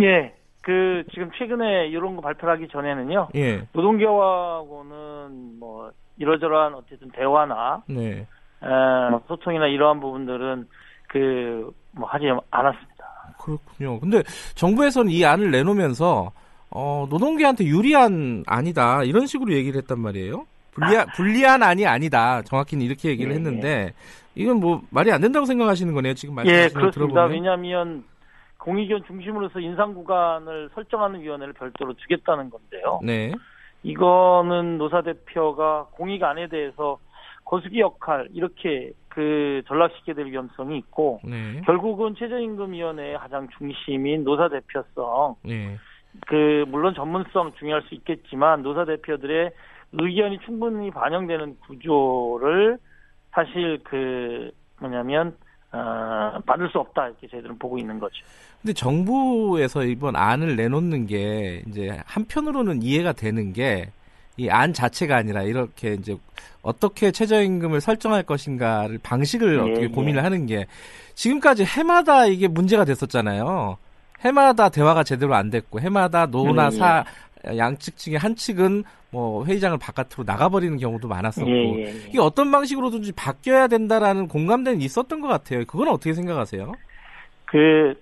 [0.00, 0.34] 예.
[0.60, 3.28] 그 지금 최근에 이런 거 발표하기 전에는요.
[3.36, 3.62] 예.
[3.72, 8.26] 노동계하고는 뭐 이러저러한 어쨌든 대화나 네.
[8.64, 10.68] 에, 소통이나 이러한 부분들은
[11.08, 13.04] 그 뭐 하지 않았습니다.
[13.38, 14.00] 그렇군요.
[14.00, 14.22] 근데
[14.54, 16.32] 정부에서는 이 안을 내놓으면서
[16.70, 20.46] 어, 노동계한테 유리한 안이다 이런 식으로 얘기를 했단 말이에요.
[20.72, 22.42] 불리한, 불리한 안이 아니다.
[22.42, 23.92] 정확히는 이렇게 얘기를 예, 했는데 예.
[24.34, 26.14] 이건 뭐 말이 안 된다고 생각하시는 거네요.
[26.14, 27.26] 지금 말씀하시는 예, 그렇습니다.
[27.26, 28.04] 왜냐하면
[28.58, 32.98] 공익위원 중심으로서 인상 구간을 설정하는 위원회를 별도로 주겠다는 건데요.
[33.04, 33.32] 네.
[33.84, 36.98] 이거는 노사 대표가 공익 안에 대해서
[37.54, 41.60] 거수기 역할 이렇게 그 전락시키게 될 위험성이 있고 네.
[41.64, 45.78] 결국은 최저임금위원회의 가장 중심인 노사 대표성 네.
[46.26, 49.52] 그 물론 전문성 중요할 수 있겠지만 노사 대표들의
[49.92, 52.78] 의견이 충분히 반영되는 구조를
[53.30, 55.36] 사실 그 뭐냐면
[55.70, 58.16] 어, 받을 수 없다 이렇게 저희들은 보고 있는 거죠.
[58.62, 63.90] 근데 정부에서 이번 안을 내놓는 게 이제 한편으로는 이해가 되는 게
[64.36, 66.16] 이 안 자체가 아니라 이렇게 이제
[66.62, 69.88] 어떻게 최저임금을 설정할 것인가를 방식을 예, 어떻게 예.
[69.88, 70.66] 고민을 하는 게
[71.14, 73.76] 지금까지 해마다 이게 문제가 됐었잖아요.
[74.20, 76.70] 해마다 대화가 제대로 안 됐고 해마다 노나 예, 예.
[76.70, 77.04] 사
[77.56, 81.90] 양측 중에 한 측은 뭐 회의장을 바깥으로 나가버리는 경우도 많았었고 예.
[82.08, 85.64] 이게 어떤 방식으로든지 바뀌어야 된다라는 공감대는 있었던 것 같아요.
[85.66, 86.72] 그건 어떻게 생각하세요?
[87.44, 87.94] 그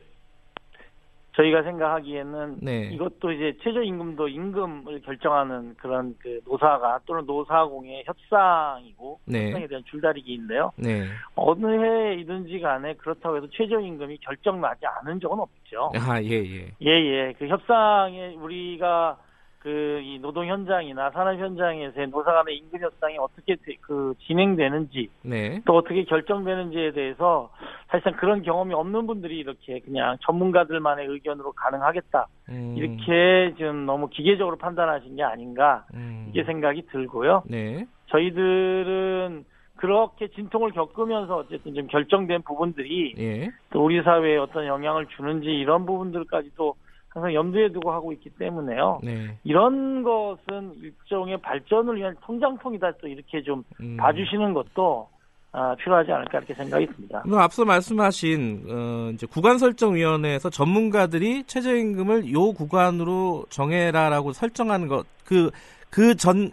[1.34, 2.90] 저희가 생각하기에는 네.
[2.92, 9.46] 이것도 이제 최저임금도 임금을 결정하는 그런 그 노사가 또는 노사공의 협상이고 네.
[9.46, 10.72] 협상에 대한 줄다리기인데요.
[10.76, 11.06] 네.
[11.34, 15.92] 어느 해이든지 간에 그렇다고 해서 최저임금이 결정나지 않은 적은 없죠.
[15.96, 16.74] 아, 예, 예.
[16.82, 17.34] 예, 예.
[17.38, 19.16] 그 협상에 우리가
[19.62, 25.62] 그 이 노동 현장이나 산업 현장에서의 노사 간의 임금 협상이 어떻게 그 진행되는지 네.
[25.64, 27.50] 또 어떻게 결정되는지에 대해서
[27.88, 32.74] 사실상 그런 경험이 없는 분들이 이렇게 그냥 전문가들만의 의견으로 가능하겠다 음.
[32.76, 36.26] 이렇게 좀 너무 기계적으로 판단하신 게 아닌가 음.
[36.28, 37.44] 이게 생각이 들고요.
[37.46, 37.86] 네.
[38.08, 39.44] 저희들은
[39.76, 43.50] 그렇게 진통을 겪으면서 어쨌든 좀 결정된 부분들이 예.
[43.70, 46.74] 또 우리 사회에 어떤 영향을 주는지 이런 부분들까지도
[47.12, 49.00] 항상 염두에 두고 하고 있기 때문에요.
[49.02, 49.36] 네.
[49.44, 53.96] 이런 것은 일종의 발전을 위한 통장통이다 또 이렇게 좀 음.
[53.96, 55.08] 봐주시는 것도
[55.54, 57.22] 아, 필요하지 않을까 이렇게 생각이 듭니다.
[57.34, 65.50] 앞서 말씀하신 어, 이제 구간 설정 위원회에서 전문가들이 최저임금을 요 구간으로 정해라라고 설정하는 것, 그
[65.92, 66.50] 그 전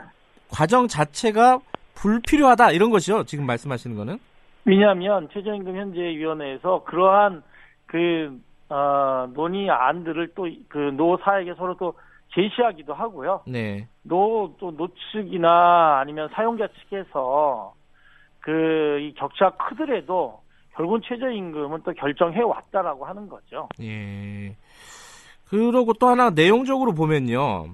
[0.51, 1.59] 과정 자체가
[1.95, 3.23] 불필요하다 이런 것이죠.
[3.23, 4.19] 지금 말씀하시는 거는?
[4.65, 7.41] 왜냐하면 최저임금 현재 위원회에서 그러한
[7.85, 8.37] 그
[8.69, 11.93] 어, 논의 안들을 또 그 노사에게 서로 또
[12.35, 13.41] 제시하기도 하고요.
[13.47, 13.87] 네.
[14.03, 17.73] 노, 또 노측이나 아니면 사용자 측에서
[18.41, 20.41] 그 이 격차가 크더라도
[20.75, 23.67] 결국은 최저임금은 또 결정해 왔다라고 하는 거죠.
[23.81, 24.55] 예.
[25.49, 27.67] 그러고 또 하나 내용적으로 보면요.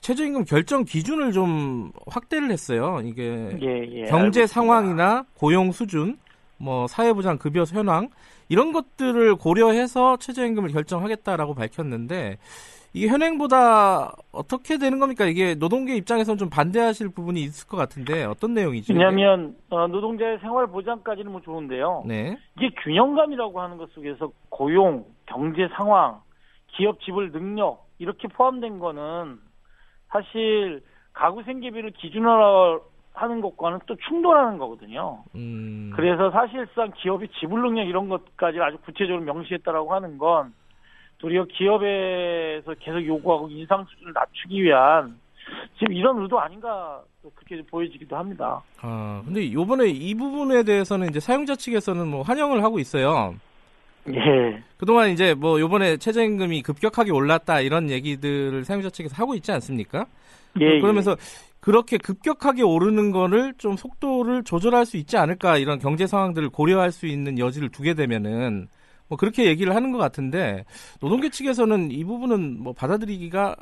[0.00, 3.00] 최저임금 결정 기준을 좀 확대를 했어요.
[3.02, 3.22] 이게
[3.62, 4.46] 예, 예, 경제 알겠습니다.
[4.46, 6.18] 상황이나 고용 수준,
[6.58, 8.08] 뭐 사회보장 급여 현황
[8.48, 12.38] 이런 것들을 고려해서 최저임금을 결정하겠다라고 밝혔는데
[12.96, 15.26] 이게 현행보다 어떻게 되는 겁니까?
[15.26, 18.94] 이게 노동계 입장에서는 좀 반대하실 부분이 있을 것 같은데 어떤 내용이죠?
[18.94, 22.04] 왜냐하면 어, 노동자의 생활 보장까지는 뭐 좋은데요.
[22.06, 22.38] 네.
[22.56, 26.22] 이게 균형감이라고 하는 것 속에서 고용, 경제 상황,
[26.68, 29.40] 기업 지불 능력 이렇게 포함된 거는
[30.08, 32.80] 사실 가구 생계비를 기준으로
[33.16, 35.24] 하는 것과는 또 충돌하는 거거든요.
[35.34, 35.90] 음.
[35.96, 40.52] 그래서 사실상 기업의 지불 능력 이런 것까지 아주 구체적으로 명시했다라고 하는 건
[41.18, 45.18] 도리어 기업에서 계속 요구하고 인상 수준을 낮추기 위한
[45.78, 47.00] 지금 이런 의도 아닌가
[47.34, 48.62] 그렇게 보여지기도 합니다.
[48.82, 53.34] 아 근데 요번에 이 부분에 대해서는 이제 사용자 측에서는 뭐 환영을 하고 있어요.
[54.08, 54.62] 예.
[54.76, 60.06] 그동안 이제 뭐 요번에 최저임금이 급격하게 올랐다 이런 얘기들을 사용자 측에서 하고 있지 않습니까?
[60.60, 60.80] 예.
[60.80, 61.16] 그러면서 예.
[61.66, 67.08] 그렇게 급격하게 오르는 거를 좀 속도를 조절할 수 있지 않을까 이런 경제 상황들을 고려할 수
[67.08, 68.68] 있는 여지를 두게 되면은
[69.08, 70.64] 뭐 그렇게 얘기를 하는 것 같은데
[71.02, 73.56] 노동계 측에서는 이 부분은 뭐 받아들이기가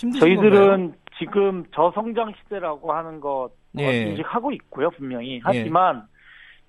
[0.00, 0.92] 힘드신 저희들은 건가요?
[1.20, 4.08] 지금 저성장 시대라고 하는 것 예.
[4.08, 6.19] 인식하고 있고요 분명히 하지만 예.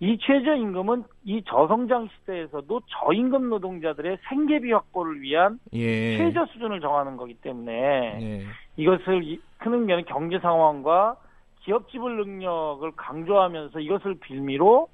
[0.01, 6.17] 이 최저임금은 이 저성장 시대에서도 저임금 노동자들의 생계비 확보를 위한 예.
[6.17, 7.71] 최저 수준을 정하는 거기 때문에
[8.19, 8.41] 예.
[8.77, 11.17] 이것을 큰 의미는 경제 상황과
[11.59, 14.87] 기업 지불 능력을 강조하면서 이것을 빌미로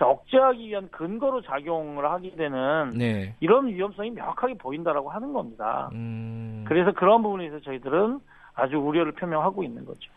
[0.00, 3.34] 억제하기 위한 근거로 작용을 하게 되는 네.
[3.40, 5.90] 이런 위험성이 명확하게 보인다라고 하는 겁니다.
[5.92, 6.64] 음...
[6.66, 8.20] 그래서 그런 부분에서 저희들은
[8.54, 10.10] 아주 우려를 표명하고 있는 거죠.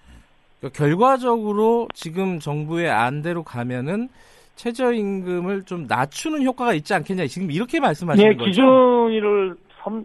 [0.60, 4.08] 그러니까 결과적으로 지금 정부의 안대로 가면은
[4.56, 8.50] 최저임금을 좀 낮추는 효과가 있지 않겠냐 지금 이렇게 말씀하시는 네, 거죠?
[8.52, 9.56] 기준을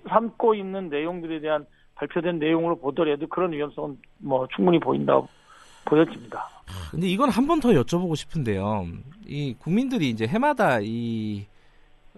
[0.09, 5.21] 삼고 있는 내용들에 대한 발표된 내용으로 보더라도 그런 위험성은 뭐 충분히 보인다
[5.85, 6.49] 보여집니다.
[6.91, 8.87] 근데 이건 한 번 더 여쭤보고 싶은데요.
[9.27, 11.45] 이 국민들이 이제 해마다 이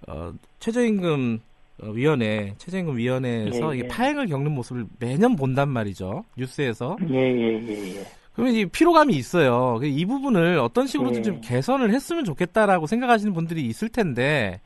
[0.08, 1.40] 어, 최저임금
[1.82, 3.88] 어, 위원회, 최저임금 위원회에서 예, 예.
[3.88, 6.24] 파행을 겪는 모습을 매년 본단 말이죠.
[6.36, 6.96] 뉴스에서.
[7.10, 8.06] 예, 예, 예, 예.
[8.34, 9.78] 그러면 이 피로감이 있어요.
[9.82, 11.22] 이 부분을 어떤 식으로든 예.
[11.22, 14.60] 좀 개선을 했으면 좋겠다라고 생각하시는 분들이 있을 텐데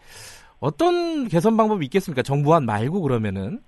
[0.61, 2.23] 어떤 개선 방법이 있겠습니까?
[2.23, 3.61] 정부안 말고 그러면은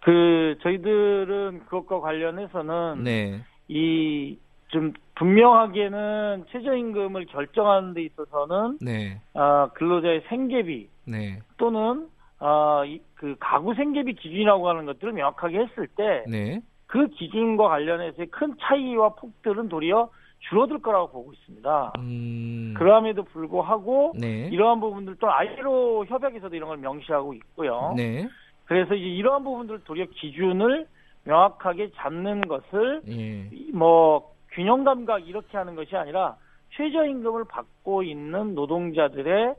[0.00, 3.42] 그 저희들은 그것과 관련해서는 네.
[3.68, 9.20] 이좀 분명하게는 최저임금을 결정하는 데 있어서는 네.
[9.34, 11.40] 어, 근로자의 생계비 네.
[11.58, 16.62] 또는 어, 이, 그 가구 생계비 기준이라고 하는 것들을 명확하게 했을 때 네.
[16.90, 20.10] 그 기준과 관련해서의 큰 차이와 폭들은 도리어
[20.48, 21.92] 줄어들 거라고 보고 있습니다.
[21.98, 22.74] 음...
[22.76, 24.48] 그럼에도 불구하고 네.
[24.50, 27.94] 이러한 부분들도 아이로 협약에서도 이런 걸 명시하고 있고요.
[27.96, 28.26] 네.
[28.64, 30.86] 그래서 이제 이러한 부분들 도리어 기준을
[31.24, 33.48] 명확하게 잡는 것을 예.
[33.72, 36.36] 뭐 균형 감각 이렇게 하는 것이 아니라
[36.76, 39.54] 최저임금을 받고 있는 노동자들의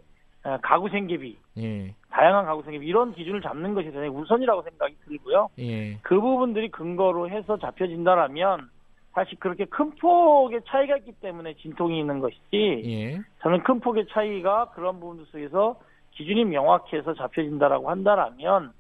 [0.62, 1.94] 가구 생계비, 예.
[2.10, 5.50] 다양한 가구 생계비 이런 기준을 잡는 것이 대단히 우선이라고 생각이 들고요.
[5.60, 5.98] 예.
[6.02, 8.70] 그 부분들이 근거로 해서 잡혀진다라면
[9.14, 13.20] 사실 그렇게 큰 폭의 차이가 있기 때문에 진통이 있는 것이지 예.
[13.42, 15.80] 저는 큰 폭의 차이가 그런 부분들 속에서
[16.12, 18.74] 기준이 명확해서 잡혀진다라고 한다라면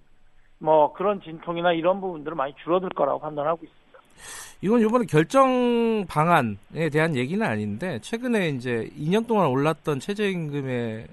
[0.59, 3.81] 뭐 그런 진통이나 이런 부분들은 많이 줄어들 거라고 판단하고 있습니다.
[4.61, 11.07] 이건 이번에 결정 방안에 대한 얘기는 아닌데 최근에 이제 2년 동안 올랐던 최저임금의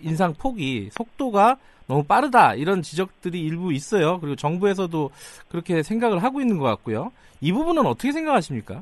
[0.00, 1.56] 인상 폭이 속도가
[1.88, 4.20] 너무 빠르다 이런 지적들이 일부 있어요.
[4.20, 5.10] 그리고 정부에서도
[5.48, 7.10] 그렇게 생각을 하고 있는 것 같고요.
[7.40, 8.80] 이 부분은 어떻게 생각하십니까?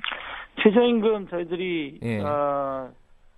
[0.63, 2.21] 최저임금 저희들이 예.
[2.21, 2.91] 어,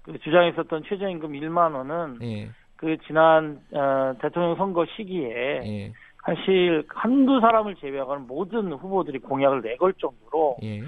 [0.03, 2.49] 그 주장했었던 최저임금 1만 원은 예.
[2.77, 5.93] 그 지난 어, 대통령 선거 시기에 예.
[6.25, 10.83] 사실 한두 사람을 제외하고는 모든 후보들이 공약을 내걸 정도로 예.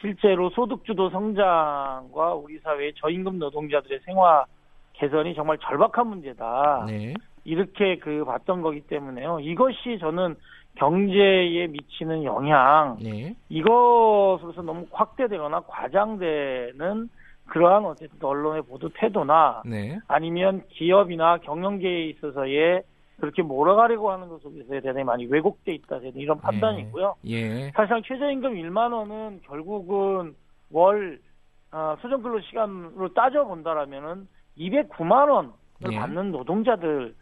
[0.00, 4.44] 실제로 소득주도 성장과 우리 사회의 저임금 노동자들의 생활
[4.98, 6.86] 개선이 정말 절박한 문제다.
[6.88, 7.14] 네.
[7.44, 9.40] 이렇게 그 봤던 거기 때문에요.
[9.40, 10.36] 이것이 저는
[10.76, 13.34] 경제에 미치는 영향, 네.
[13.48, 17.08] 이것으로서 너무 확대되거나 과장되는
[17.46, 19.98] 그러한 어쨌든 언론의 보도 태도나 네.
[20.08, 22.82] 아니면 기업이나 경영계에 있어서의
[23.20, 26.00] 그렇게 몰아가려고 하는 것 속에서 대단히 많이 왜곡돼 있다.
[26.14, 27.14] 이런 판단이고요.
[27.28, 27.70] 예.
[27.70, 30.34] 사실상 최저임금 1만 원은 결국은
[30.70, 31.18] 월
[31.72, 35.50] 어, 수정근로 시간으로 따져 본다라면은 209만 원을
[35.92, 35.96] 예.
[35.96, 37.14] 받는 노동자들을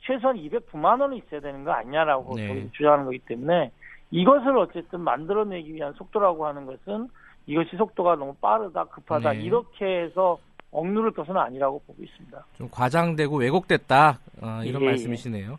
[0.00, 2.68] 최소한 209만 원이 있어야 되는 거 아니냐라고 네.
[2.72, 3.70] 주장하는 거기 때문에
[4.10, 7.08] 이것을 어쨌든 만들어내기 위한 속도라고 하는 것은
[7.46, 9.42] 이것이 속도가 너무 빠르다, 급하다 네.
[9.42, 10.38] 이렇게 해서
[10.70, 12.44] 억누를 것은 아니라고 보고 있습니다.
[12.56, 14.90] 좀 과장되고 왜곡됐다 어, 이런 예, 예.
[14.90, 15.58] 말씀이시네요.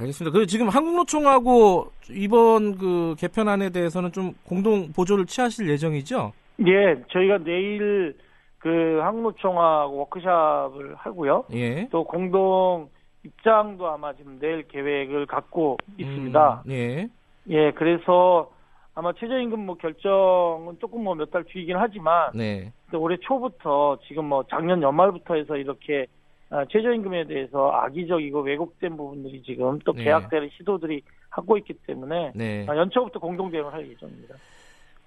[0.00, 0.32] 알겠습니다.
[0.32, 6.32] 그리고 지금 한국노총하고 이번 그 개편안에 대해서는 좀 공동 보조를 취하실 예정이죠?
[6.66, 8.16] 예, 저희가 내일
[8.62, 11.44] 그 한국노총하고 워크샵을 하고요.
[11.52, 11.88] 예.
[11.90, 12.88] 또 공동
[13.24, 16.62] 입장도 아마 지금 낼 계획을 갖고 있습니다.
[16.66, 17.08] 음, 예.
[17.48, 18.52] 예, 그래서
[18.94, 22.72] 아마 최저임금 뭐 결정은 조금 뭐 몇 달 뒤이긴 하지만 네.
[22.94, 26.06] 올해 초부터 지금 뭐 작년 연말부터 해서 이렇게
[26.50, 30.04] 아, 최저임금에 대해서 악의적이고 왜곡된 부분들이 지금 또 네.
[30.04, 32.66] 계약되는 시도들이 하고 있기 때문에 네.
[32.68, 34.36] 아, 연초부터 공동 대응을 할 예정입니다.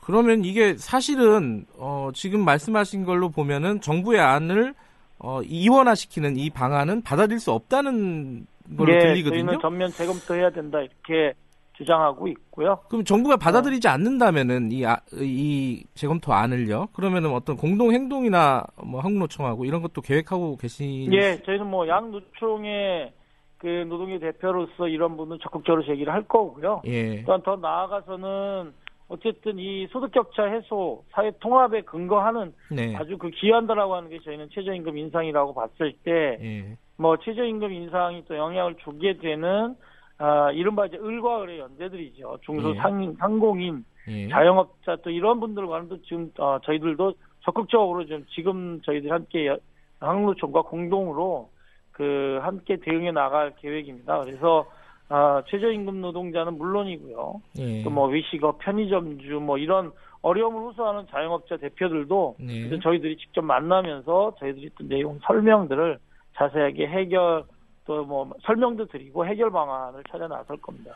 [0.06, 4.76] 그러면 이게 사실은 어, 지금 말씀하신 걸로 보면은 정부의 안을
[5.18, 8.46] 어, 이원화시키는 이 방안은 받아들일 수 없다는
[8.78, 9.46] 걸로 예, 들리거든요.
[9.46, 11.34] 저희는 전면 재검토해야 된다 이렇게
[11.74, 12.78] 주장하고 있고요.
[12.88, 13.92] 그럼 정부가 받아들이지 어.
[13.92, 16.90] 않는다면은 이, 아, 이 재검토 안을요?
[16.94, 21.12] 그러면은 어떤 공동 행동이나 뭐 한국노총하고 이런 것도 계획하고 계신?
[21.14, 23.12] 예, 저희는 뭐 양노총의
[23.58, 26.84] 그 노동계 대표로서 이런 부분 적극적으로 제기를 할 거고요.
[26.86, 27.24] 예.
[27.24, 32.96] 또한 더 나아가서는 어쨌든 이 소득 격차 해소, 사회 통합에 근거하는 네.
[32.96, 36.78] 아주 그 기한다라고 하는 게 저희는 최저임금 인상이라고 봤을 때, 예.
[36.98, 39.76] 뭐 최저임금 인상이 또 영향을 주게 되는
[40.18, 42.40] 아, 이른바 이제 을과 을의 연대들이죠.
[42.42, 43.14] 중소상 예.
[43.20, 44.30] 상공인, 예.
[44.30, 49.56] 자영업자 또 이런 분들과는 또 지금 어, 저희들도 적극적으로 좀 지금 저희들 함께
[50.00, 51.50] 한국노총과 공동으로
[51.92, 54.22] 그 함께 대응해 나갈 계획입니다.
[54.22, 54.66] 그래서
[55.10, 57.42] 아, 최저임금 노동자는 물론이고요.
[57.60, 57.84] 예.
[57.84, 59.92] 또뭐 위식업, 편의점주 뭐 이런
[60.22, 62.80] 어려움을 호소하는 자영업자 대표들도 네.
[62.82, 66.00] 저희들이 직접 만나면서 저희들이 또 내용 설명들을
[66.36, 67.44] 자세하게 해결
[67.86, 70.92] 또 뭐 설명도 드리고 해결 방안을 찾아 나설 겁니다.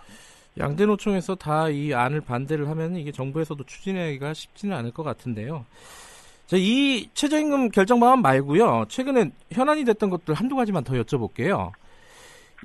[0.58, 5.66] 양대 노총에서 다 이 안을 반대를 하면 이게 정부에서도 추진하기가 쉽지는 않을 것 같은데요.
[6.54, 8.86] 이 최저임금 결정 방안 말고요.
[8.90, 11.72] 최근에 현안이 됐던 것들 한두 가지만 더 여쭤볼게요.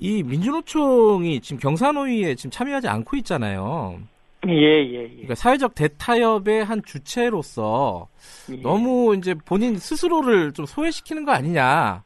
[0.01, 3.99] 이 민주노총이 지금 경사노위에 지금 참여하지 않고 있잖아요.
[4.49, 5.09] 예, 예, 예.
[5.09, 8.09] 그러니까 사회적 대타협의 한 주체로서
[8.51, 8.57] 예.
[8.61, 12.03] 너무 이제 본인 스스로를 좀 소외시키는 거 아니냐.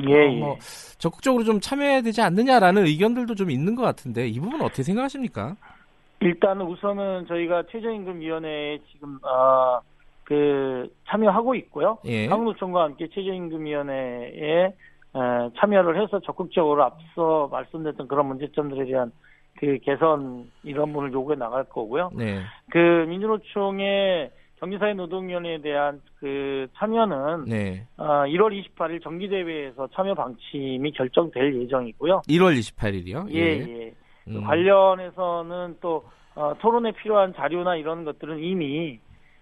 [0.00, 0.58] 예, 어, 뭐 예.
[0.98, 5.56] 적극적으로 좀 참여해야 되지 않느냐라는 의견들도 좀 있는 것 같은데 이 부분 어떻게 생각하십니까?
[6.20, 9.80] 일단은 우선은 저희가 최저임금위원회에 지금 아,
[10.24, 11.98] 그 참여하고 있고요.
[12.04, 12.26] 예.
[12.26, 14.74] 한국노총과 함께 최저임금위원회에
[15.58, 19.12] 참여를 해서 적극적으로 앞서 말씀드렸던 그런 문제점들에 대한
[19.58, 22.10] 그 개선 이런 분을 요구해 나갈 거고요.
[22.14, 22.40] 네.
[22.70, 22.78] 그
[23.08, 27.86] 민주노총의 경제사회 노동위원회에 대한 그 참여는 네.
[27.96, 32.22] 어, 1월 28일 정기대회에서 참여 방침이 결정될 예정이고요.
[32.28, 33.30] 1월 28일이요?
[33.32, 33.68] 예, 예.
[33.68, 33.94] 예.
[34.28, 34.44] 음.
[34.44, 36.04] 관련해서는 또
[36.34, 39.00] 어, 토론에 필요한 자료나 이런 것들은 이미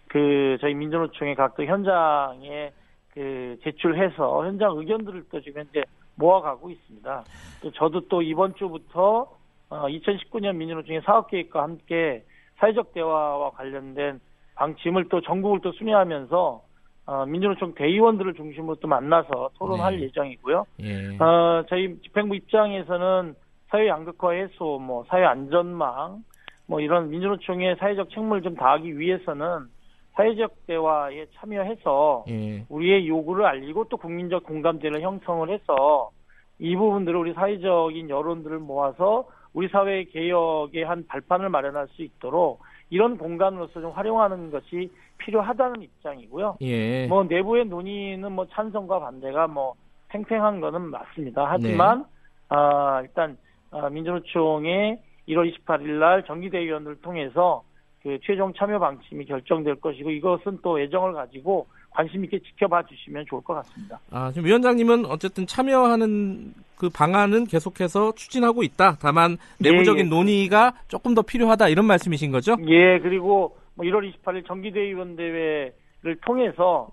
[0.08, 2.72] 그 저희 민주노총의 각도 현장에
[3.16, 5.82] 그 제출해서 현장 의견들을 또 지금 현재
[6.16, 7.24] 모아가고 있습니다.
[7.62, 9.26] 또 저도 또 이번 주부터
[9.70, 12.22] 어, 2019년 민주노총의 사업계획과 함께
[12.58, 14.20] 사회적 대화와 관련된
[14.54, 16.62] 방침을 또 전국을 또 순회하면서
[17.06, 20.02] 어, 민주노총 대의원들을 중심으로 또 만나서 토론할 네.
[20.02, 20.66] 예정이고요.
[20.80, 21.16] 예.
[21.18, 23.34] 어, 저희 집행부 입장에서는
[23.68, 26.22] 사회 양극화 해소, 뭐 사회 안전망,
[26.66, 29.68] 뭐 이런 민주노총의 사회적 책무를 좀 다하기 위해서는
[30.16, 32.64] 사회적 대화에 참여해서 예.
[32.68, 36.10] 우리의 요구를 알리고 또 국민적 공감대를 형성을 해서
[36.58, 43.18] 이 부분들을 우리 사회적인 여론들을 모아서 우리 사회 개혁의 한 발판을 마련할 수 있도록 이런
[43.18, 46.58] 공간으로서 좀 활용하는 것이 필요하다는 입장이고요.
[46.62, 47.06] 예.
[47.08, 49.74] 뭐 내부의 논의는 뭐 찬성과 반대가 뭐
[50.08, 51.46] 팽팽한 거는 맞습니다.
[51.46, 52.04] 하지만 네.
[52.48, 53.36] 아, 일단
[53.70, 54.98] 아, 민주노총의
[55.28, 57.64] 1월 28일 날 정기대의원을 통해서
[58.06, 63.42] 그 최종 참여 방침이 결정될 것이고 이것은 또 예정을 가지고 관심 있게 지켜봐 주시면 좋을
[63.42, 63.98] 것 같습니다.
[64.12, 68.96] 아, 지금 위원장님은 어쨌든 참여하는 그 방안은 계속해서 추진하고 있다.
[69.00, 70.08] 다만 내부적인 예, 예.
[70.08, 72.54] 논의가 조금 더 필요하다 이런 말씀이신 거죠?
[72.68, 76.88] 예, 그리고 뭐 1월 28일 정기대의원 대회를 통해서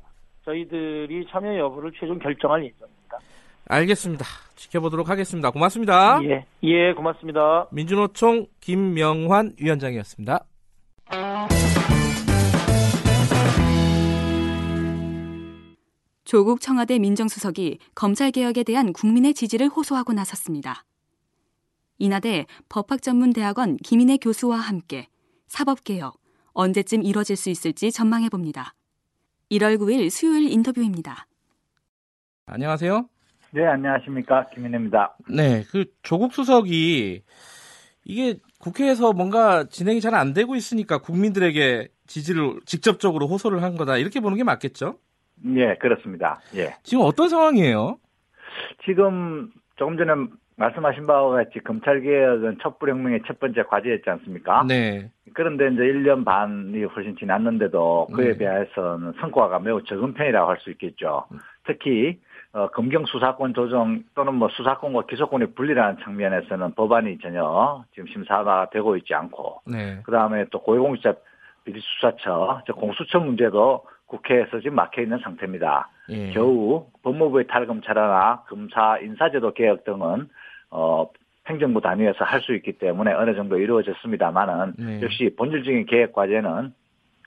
[0.46, 3.20] 저희들이 참여 여부를 최종 결정할 예정입니다.
[3.70, 4.26] 알겠습니다.
[4.56, 5.52] 지켜보도록 하겠습니다.
[5.52, 6.22] 고맙습니다.
[6.24, 7.68] 예, 예, 고맙습니다.
[7.72, 10.46] 민주노총 김명환 위원장이었습니다.
[16.24, 20.84] 조국 청와대 민정수석이 검찰개혁에 대한 국민의 지지를 호소하고 나섰습니다.
[22.00, 25.08] 이나대 법학전문대학원 김인혜 교수와 함께
[25.48, 26.20] 사법개혁
[26.54, 28.74] 언제쯤 이뤄질 수 있을지 전망해 봅니다.
[29.52, 31.28] 1월 9일 수요일 인터뷰입니다.
[32.48, 33.08] 안녕하세요.
[33.52, 34.50] 네, 안녕하십니까.
[34.50, 35.16] 김인혜입니다.
[35.30, 37.22] 네, 그 조국 수석이
[38.06, 43.98] 이게 국회에서 뭔가 진행이 잘 안 되고 있으니까 국민들에게 지지를 직접적으로 호소를 한 거다.
[43.98, 44.96] 이렇게 보는 게 맞겠죠?
[45.58, 46.40] 예, 그렇습니다.
[46.56, 46.76] 예.
[46.84, 47.98] 지금 어떤 상황이에요?
[48.86, 50.14] 지금 조금 전에
[50.56, 54.64] 말씀하신 바와 같이 검찰개혁은 촛불혁명의 첫 번째 과제였지 않습니까?
[54.68, 55.10] 네.
[55.34, 58.38] 그런데 이제 1년 반이 훨씬 지났는데도 그에 네.
[58.38, 61.26] 비해서는 성과가 매우 적은 편이라고 할 수 있겠죠.
[61.66, 62.20] 특히
[62.54, 68.96] 어, 검경 수사권 조정 또는 뭐 수사권과 기소권이 분리라는 측면에서는 법안이 전혀 지금 심사가 되고
[68.96, 70.00] 있지 않고, 네.
[70.04, 71.16] 그 다음에 또 고위공직자
[71.66, 75.90] 비리수사처, 공수처 문제도 국회에서 지금 막혀 있는 상태입니다.
[76.10, 76.32] 예.
[76.32, 80.30] 겨우 법무부의 탈검찰화나 검사 인사제도 개혁 등은
[80.70, 81.08] 어
[81.48, 85.02] 행정부 단위에서 할 수 있기 때문에 어느 정도 이루어졌습니다만은 네.
[85.02, 86.74] 역시 본질적인 개혁 과제는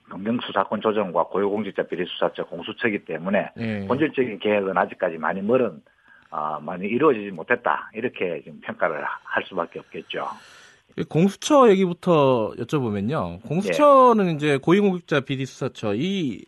[0.09, 3.85] 검경수사권 조정과 고위공직자 비리수사처 공수처이기 때문에 네.
[3.87, 5.81] 본질적인 개혁은 아직까지 많이 멀은
[6.29, 10.25] 어, 많이 이루어지지 못했다 이렇게 지금 평가를 할 수밖에 없겠죠.
[11.09, 13.43] 공수처 얘기부터 여쭤보면요.
[13.43, 14.31] 공수처는 네.
[14.33, 16.43] 이제 고위공직자 비리수사처 이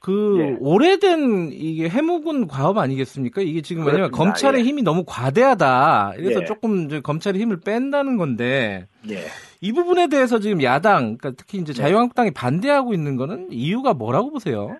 [0.00, 0.56] 그 예.
[0.60, 3.42] 오래된 이게 해묵은 과업 아니겠습니까?
[3.42, 4.64] 이게 지금 왜냐면 검찰의 예.
[4.64, 6.14] 힘이 너무 과대하다.
[6.18, 6.44] 이래서 예.
[6.46, 9.18] 조금 이제 검찰의 힘을 뺀다는 건데 예.
[9.60, 11.82] 이 부분에 대해서 지금 야당, 그러니까 특히 이제 네.
[11.82, 14.78] 자유한국당이 반대하고 있는 거는 이유가 뭐라고 보세요?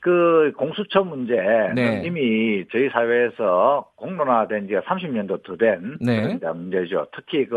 [0.00, 2.02] 그 공수처 문제는 네.
[2.06, 6.38] 이미 저희 사회에서 공론화된 지가 30년도 더된 네.
[6.54, 7.08] 문제죠.
[7.14, 7.56] 특히 그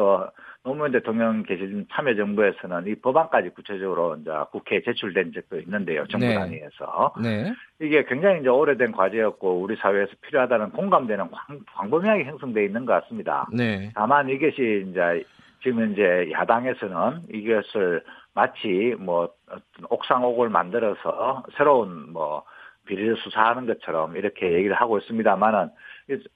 [0.63, 6.07] 노무현 대통령 계신 참여정부에서는 이 법안까지 구체적으로 이제 국회에 제출된 적도 있는데요.
[6.07, 6.35] 정부 네.
[6.35, 7.13] 단위에서.
[7.21, 7.53] 네.
[7.81, 13.45] 이게 굉장히 이제 오래된 과제였고 우리 사회에서 필요하다는 공감되는 광, 범위하게 형성돼 있는 것 같습니다.
[13.51, 13.91] 네.
[13.93, 15.25] 다만 이것이 이제
[15.61, 18.01] 지금 이제 야당에서는 이것을
[18.33, 19.29] 마치 뭐
[19.89, 22.43] 옥상옥을 만들어서 새로운 뭐
[22.85, 25.69] 비리를 수사하는 것처럼 이렇게 얘기를 하고 있습니다만은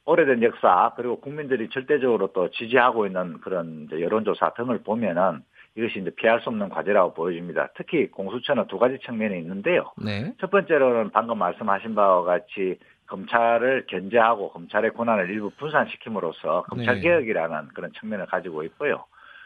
[0.05, 5.43] 오래된 역사 그리고 국민들이 절대적으로 또 지지하고 있는 그런 여론조사 등을 보면은
[5.75, 7.69] 이것이 이제 피할 수 없는 과제라고 보여집니다.
[7.75, 9.91] 특히 공수처는 두 가지 측면이 있는데요.
[10.03, 10.33] 네.
[10.39, 17.01] 첫 번째로는 방금 말씀하신 바와 같이 검찰을 견제하고 검찰의 권한을 일부 분산시킴으로써 검찰 네.
[17.01, 19.05] 개혁이라는 그런 측면을 가지고 있고요.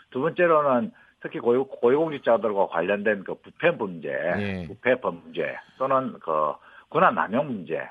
[0.10, 4.68] 두 번째로는 특히 고위, 고위 공직자들과 관련된 그 부패 문제, 네.
[4.68, 6.54] 부패 범죄 또는 그
[6.90, 7.88] 권한 남용 문제에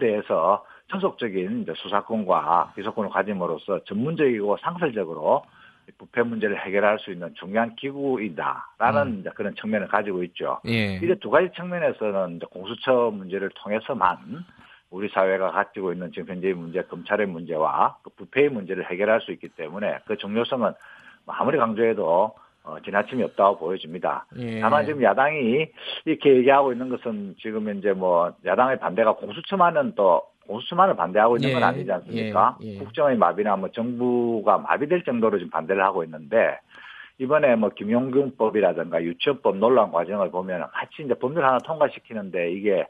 [0.00, 5.44] 대해서 전속적인 수사권과 기소권을 가짐으로써 전문적이고 상설적으로
[5.98, 9.24] 부패 문제를 해결할 수 있는 중요한 기구이다라는 음.
[9.34, 10.60] 그런 측면을 가지고 있죠.
[10.68, 10.96] 예.
[10.96, 14.44] 이제 두 가지 측면에서는 공수처 문제를 통해서만
[14.90, 19.48] 우리 사회가 가지고 있는 지금 현재의 문제, 검찰의 문제와 그 부패의 문제를 해결할 수 있기
[19.48, 20.72] 때문에 그 중요성은
[21.26, 24.26] 아무리 강조해도 어, 지나침이 없다고 보여집니다.
[24.36, 24.60] 예.
[24.60, 25.66] 다만 지금 야당이
[26.04, 31.62] 이렇게 얘기하고 있는 것은 지금 이제 뭐 야당의 반대가 공수처만은 또 공수처만을 반대하고 있는 건
[31.62, 31.64] 예.
[31.64, 32.58] 아니지 않습니까?
[32.62, 32.74] 예.
[32.74, 32.78] 예.
[32.78, 36.58] 국정의 마비나 뭐 정부가 마비될 정도로 지금 반대를 하고 있는데
[37.18, 42.86] 이번에 뭐 김용균법이라든가 유치원법 논란 과정을 보면 같이 이제 법률 하나 통과시키는데 이게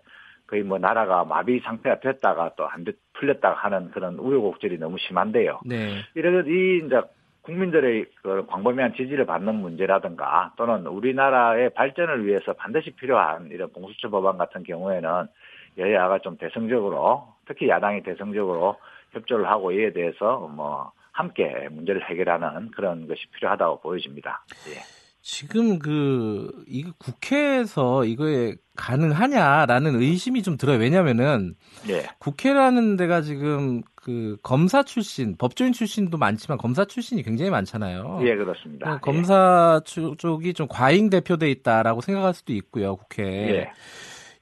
[0.46, 2.84] 거의 뭐 나라가 마비 상태가 됐다가 또 안
[3.14, 5.60] 풀렸다가 하는 그런 우여곡절이 너무 심한데요.
[5.64, 6.00] 네.
[6.14, 7.00] 이래서 이 이제
[7.42, 14.38] 국민들의 그 광범위한 지지를 받는 문제라든가 또는 우리나라의 발전을 위해서 반드시 필요한 이런 공수처 법안
[14.38, 15.26] 같은 경우에는
[15.78, 18.76] 여야가 좀 대승적으로 특히 야당이 대승적으로
[19.12, 24.44] 협조를 하고 이에 대해서 뭐 함께 문제를 해결하는 그런 것이 필요하다고 보여집니다.
[24.70, 24.80] 예.
[25.24, 30.78] 지금 그 이거 국회에서 이거에 가능하냐라는 의심이 좀 들어요.
[30.78, 31.54] 왜냐면은
[31.86, 32.02] 네.
[32.18, 38.18] 국회라는 데가 지금 그 검사 출신, 법조인 출신도 많지만 검사 출신이 굉장히 많잖아요.
[38.22, 38.94] 예, 그렇습니다.
[38.94, 40.16] 그 검사 예.
[40.16, 43.22] 쪽이 좀 과잉 대표돼 있다라고 생각할 수도 있고요, 국회.
[43.24, 43.72] 예.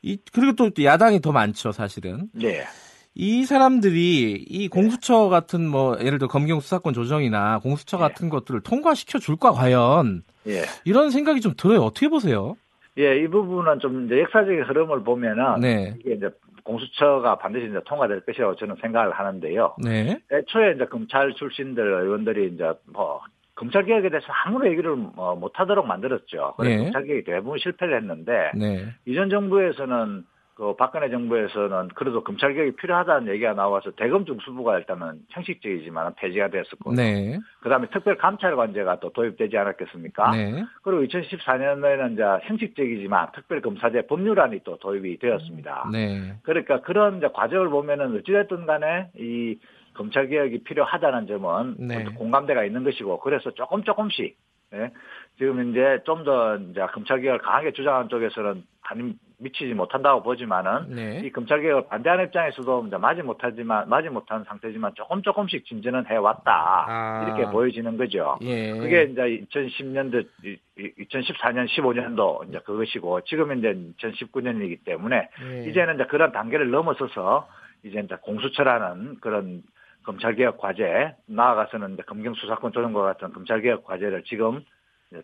[0.00, 2.30] 이 그리고 또 야당이 더 많죠, 사실은.
[2.32, 2.64] 네.
[3.14, 8.00] 이 사람들이 이 공수처 같은 뭐 예를 들어 검경 수사권 조정이나 공수처 예.
[8.00, 10.62] 같은 것들을 통과시켜 줄까 과연 예.
[10.84, 11.80] 이런 생각이 좀 들어요.
[11.80, 12.56] 어떻게 보세요?
[12.98, 15.94] 예, 이 부분은 좀 이제 역사적인 흐름을 보면은 네.
[16.00, 16.28] 이게 이제
[16.64, 19.74] 공수처가 반드시 이제 통과될 것이라고 저는 생각을 하는데요.
[19.82, 20.20] 네.
[20.30, 23.20] 애초에 이제 검찰 출신들 의원들이 이제 뭐
[23.54, 26.54] 검찰 개혁에 대해서 아무런 얘기를 뭐 못하도록 만들었죠.
[26.56, 26.82] 그래서 네.
[26.84, 28.86] 검찰 개혁이 대부분 실패를 했는데 네.
[29.06, 30.24] 이전 정부에서는
[30.60, 36.48] 그 박근혜 정부에서는 그래도 검찰 개혁이 필요하다는 얘기가 나와서 대검 중 수부가 일단은 형식적이지만 폐지가
[36.48, 37.38] 됐었고, 네.
[37.62, 40.32] 그다음에 특별 감찰관제가 또 도입되지 않았겠습니까?
[40.32, 40.62] 네.
[40.82, 45.88] 그리고 2014년에는 이제 형식적이지만 특별 검사제 법률안이 또 도입이 되었습니다.
[45.92, 46.34] 네.
[46.42, 49.58] 그러니까 그런 이제 과정을 보면은 어찌됐든 간에 이
[49.94, 52.04] 검찰 개혁이 필요하다는 점은 네.
[52.04, 54.36] 공감대가 있는 것이고, 그래서 조금 조금씩
[54.74, 54.90] 예?
[55.38, 61.22] 지금 이제 좀 더 이제 검찰 개혁을 강하게 주장하는 쪽에서는 아니 미치지 못한다고 보지만은 네.
[61.24, 66.16] 이 검찰 개혁을 반대하는 입장에서도 이제 맞지 못하지만 맞지 못한 상태지만 조금 조금씩 진전은 해
[66.16, 67.24] 왔다 아.
[67.24, 68.38] 이렇게 보여지는 거죠.
[68.42, 68.72] 예.
[68.72, 70.26] 그게 이제 2010년도
[70.78, 75.68] 2014년 15년도 이제 그것이고 지금 이제 2019년이기 때문에 예.
[75.68, 77.48] 이제는 이제 그런 단계를 넘어서서
[77.82, 79.62] 이제 이제 공수처라는 그런
[80.04, 84.64] 검찰개혁 과제 나아가서는 이제 검경수사권 조정과 같은 검찰개혁 과제를 지금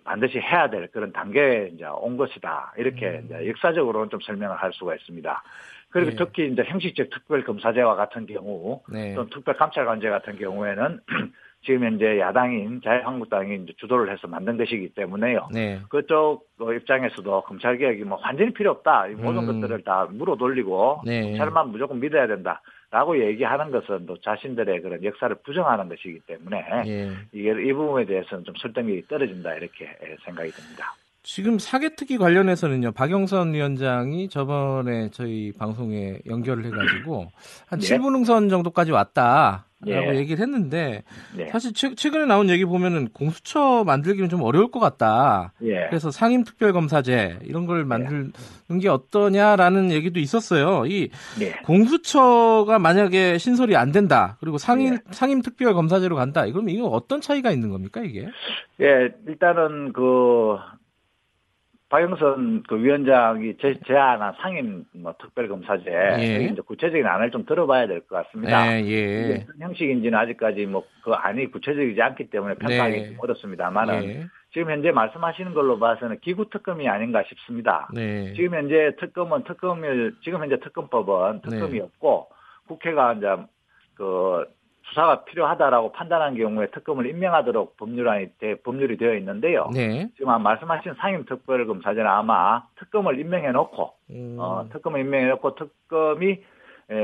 [0.04, 2.72] 반드시 해야 될 그런 단계에 이제 온 것이다.
[2.76, 3.22] 이렇게 음.
[3.26, 5.42] 이제 역사적으로는 좀 설명을 할 수가 있습니다.
[5.90, 6.16] 그리고 네.
[6.16, 9.14] 특히 이제 형식적 특별검사제와 같은 경우, 네.
[9.14, 11.00] 또는 특별감찰관제 같은 경우에는
[11.64, 15.48] 지금 현재 야당인 자유한국당이 이제 주도를 해서 만든 것이기 때문에요.
[15.52, 15.80] 네.
[15.88, 19.06] 그쪽 입장에서도 검찰 개혁이 뭐 완전히 필요 없다.
[19.16, 19.60] 모든 음.
[19.60, 21.22] 것들을 다 물어 돌리고 네.
[21.22, 22.60] 검찰만 무조건 믿어야 된다.
[22.96, 27.10] 라고 얘기하는 것은 또 자신들의 그런 역사를 부정하는 것이기 때문에 예.
[27.30, 29.86] 이게 이 부분에 대해서는 좀 설득력이 떨어진다 이렇게
[30.24, 30.94] 생각이 듭니다.
[31.22, 37.26] 지금 사개특위 관련해서는요, 박영선 위원장이 저번에 저희 방송에 연결을 해가지고
[37.66, 37.98] 한 네.
[37.98, 39.66] 7분 응선 정도까지 왔다.
[39.84, 40.18] 라고 네.
[40.20, 41.02] 얘기를 했는데
[41.36, 41.48] 네.
[41.48, 45.52] 사실 최, 근에 나온 얘기 보면은 공수처 만들기는 좀 어려울 것 같다.
[45.58, 45.86] 네.
[45.90, 48.32] 그래서 상임 특별검사제 이런 걸 만드는
[48.80, 50.86] 게 어떠냐라는 얘기도 있었어요.
[50.86, 51.52] 이 네.
[51.64, 54.38] 공수처가 만약에 신설이 안 된다.
[54.40, 55.00] 그리고 상임 네.
[55.10, 56.46] 상임 특별검사제로 간다.
[56.46, 58.28] 그럼 이거 어떤 차이가 있는 겁니까 이게?
[58.80, 60.56] 예, 일단은 그
[61.88, 66.44] 박영선 그 위원장이 제, 제안한 상임 뭐 특별검사제 예.
[66.50, 68.80] 이제 구체적인 안을 좀 들어봐야 될 것 같습니다.
[68.80, 69.44] 예, 예.
[69.44, 73.06] 어떤 형식인지는 아직까지 뭐 그 안이 구체적이지 않기 때문에 평가하기 네.
[73.06, 74.26] 좀 어렵습니다만은 예.
[74.52, 77.88] 지금 현재 말씀하시는 걸로 봐서는 기구 특검이 아닌가 싶습니다.
[77.94, 78.32] 네.
[78.32, 81.80] 지금 현재 특검은 특검을 지금 현재 특검법은 특검이 네.
[81.80, 82.26] 없고
[82.66, 83.28] 국회가 이제
[83.94, 84.44] 그
[84.88, 89.68] 수사가 필요하다라고 판단한 경우에 특검을 임명하도록 법률안이 되, 법률이 되어 있는데요.
[89.72, 90.08] 네.
[90.16, 94.36] 지금 말씀하신 상임특별검사제는 아마 특검을 임명해 놓고 음.
[94.38, 96.38] 어, 특검을 임명해 놓고 특검이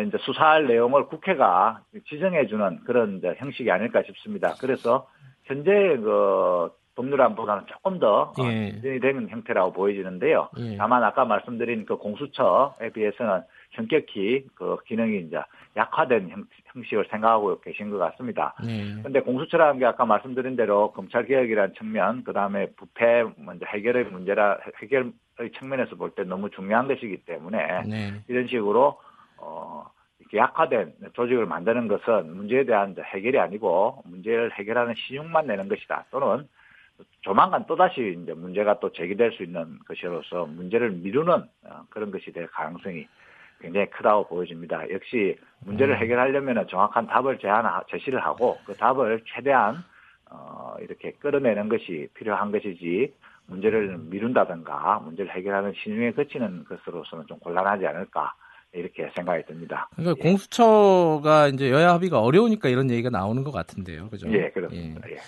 [0.07, 4.55] 이제 수사할 내용을 국회가 지정해 주는 그런 형식이 아닐까 싶습니다.
[4.61, 5.09] 그래서
[5.45, 8.70] 현재 그 법률안보다는 조금 더 예.
[8.70, 10.51] 진전이 되는 형태라고 보여지는데요.
[10.59, 10.76] 예.
[10.76, 13.43] 다만 아까 말씀드린 그 공수처에 비해서는
[13.73, 15.41] 현격히 그 기능이 이제
[15.77, 16.45] 약화된 형,
[16.85, 18.55] 식을 생각하고 계신 것 같습니다.
[18.59, 19.20] 그런데 네.
[19.20, 25.12] 공수처라는 게 아까 말씀드린 대로 검찰 개혁이라는 측면, 그 다음에 부패 먼저 해결의 문제라 해결의
[25.59, 28.12] 측면에서 볼 때 너무 중요한 것이기 때문에 네.
[28.29, 29.01] 이런 식으로
[29.39, 29.87] 어
[30.20, 36.05] 이렇게 약화된 조직을 만드는 것은 문제에 대한 해결이 아니고 문제를 해결하는 신용만 내는 것이다.
[36.11, 36.47] 또는
[37.23, 41.33] 조만간 또다시 이제 문제가 또 제기될 수 있는 것이로서 문제를 미루는
[41.64, 43.07] 어, 그런 것이 될 가능성이
[43.62, 44.90] 굉장히 크다고 보여집니다.
[44.90, 46.00] 역시 문제를 음.
[46.00, 49.84] 해결하려면 정확한 답을 제안 제시를 하고 그 답을 최대한
[50.30, 53.14] 어, 이렇게 끌어내는 것이 필요한 것이지
[53.46, 58.34] 문제를 미룬다든가 문제를 해결하는 신중에 거치는 것으로서는 좀 곤란하지 않을까
[58.72, 59.88] 이렇게 생각이 듭니다.
[59.94, 60.22] 그러니까 예.
[60.28, 64.32] 공수처가 이제 여야 합의가 어려우니까 이런 얘기가 나오는 것 같은데요, 그죠?
[64.32, 65.08] 예, 그렇습니다.
[65.08, 65.14] 예.
[65.14, 65.18] 예.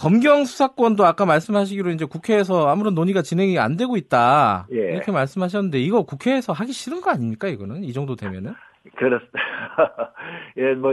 [0.00, 4.66] 검경 수사권도 아까 말씀하시기로 이제 국회에서 아무런 논의가 진행이 안 되고 있다.
[4.72, 4.94] 예.
[4.94, 8.54] 이렇게 말씀하셨는데 이거 국회에서 하기 싫은 거 아닙니까 이거는 이 정도 되면은?
[8.96, 9.38] 그렇습니다.
[10.56, 10.92] 예, 뭐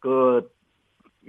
[0.00, 0.52] 그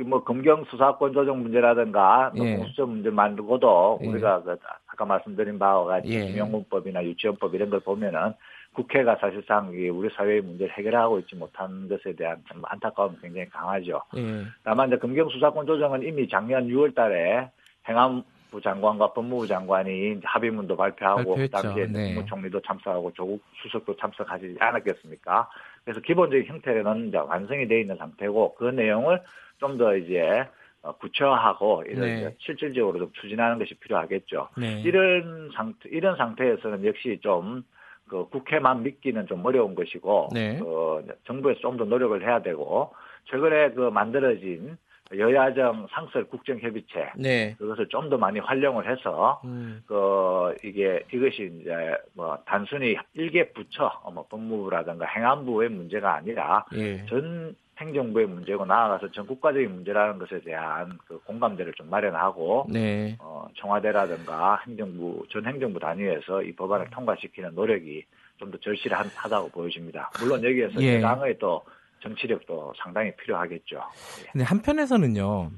[0.02, 2.56] 뭐 검경 수사권 조정 문제라든가 뭐 예.
[2.56, 4.08] 공수처 문제 만들고도 예.
[4.08, 4.58] 우리가 그
[4.88, 6.26] 아까 말씀드린 바와 같이 예.
[6.28, 8.34] 김영문법이나 유치원법 이런 걸 보면은
[8.74, 14.02] 국회가 사실상 우리 사회의 문제를 해결하고 있지 못한 것에 대한 참 안타까움이 굉장히 강하죠.
[14.18, 14.44] 예.
[14.64, 17.50] 다만 이제 검경 수사권 조정은 이미 작년 6월 달에
[17.88, 21.52] 행안부 장관과 법무부 장관이 합의문도 발표하고 발표했죠.
[21.52, 22.14] 당시에 네.
[22.14, 25.50] 국무총리도 참석하고 조국 수석도 참석하지 않았겠습니까?
[25.84, 29.22] 그래서 기본적인 형태는 이제 완성이 되어 있는 상태고 그 내용을
[29.60, 30.46] 좀 더 이제
[30.84, 32.36] 어, 구체화하고 이런 네.
[32.40, 34.50] 실질적으로 좀 추진하는 것이 필요하겠죠.
[34.58, 34.82] 네.
[34.82, 37.64] 이런 상태 이런 상태에서는 역시 좀
[38.08, 40.58] 그 국회만 믿기는 좀 어려운 것이고 네.
[40.60, 42.94] 그 정부에서 좀 더 노력을 해야 되고
[43.26, 44.78] 최근에 그 만들어진
[45.16, 47.56] 여야정 상설 국정협의체 네.
[47.60, 49.82] 그것을 좀 더 많이 활용을 해서 음.
[49.88, 51.72] 그 이게 이것이 이제
[52.14, 57.06] 뭐 단순히 일개 부처 뭐 법무부라든가 행안부의 문제가 아니라 예.
[57.06, 63.18] 전 행정부의 문제고 나아가서 전 국가적인 문제라는 것에 대한 그 공감대를 좀 마련하고 네.
[63.20, 68.06] 어, 청와대라든가 행정부 전 행정부 단위에서 이 법안을 통과시키는 노력이
[68.38, 70.12] 좀 더 절실하다고 보여집니다.
[70.20, 71.00] 물론 여기에서 예.
[71.00, 71.64] 당의 또
[72.02, 73.78] 정치력도 상당히 필요하겠죠.
[74.26, 74.30] 예.
[74.32, 75.52] 근데 한편에서는요.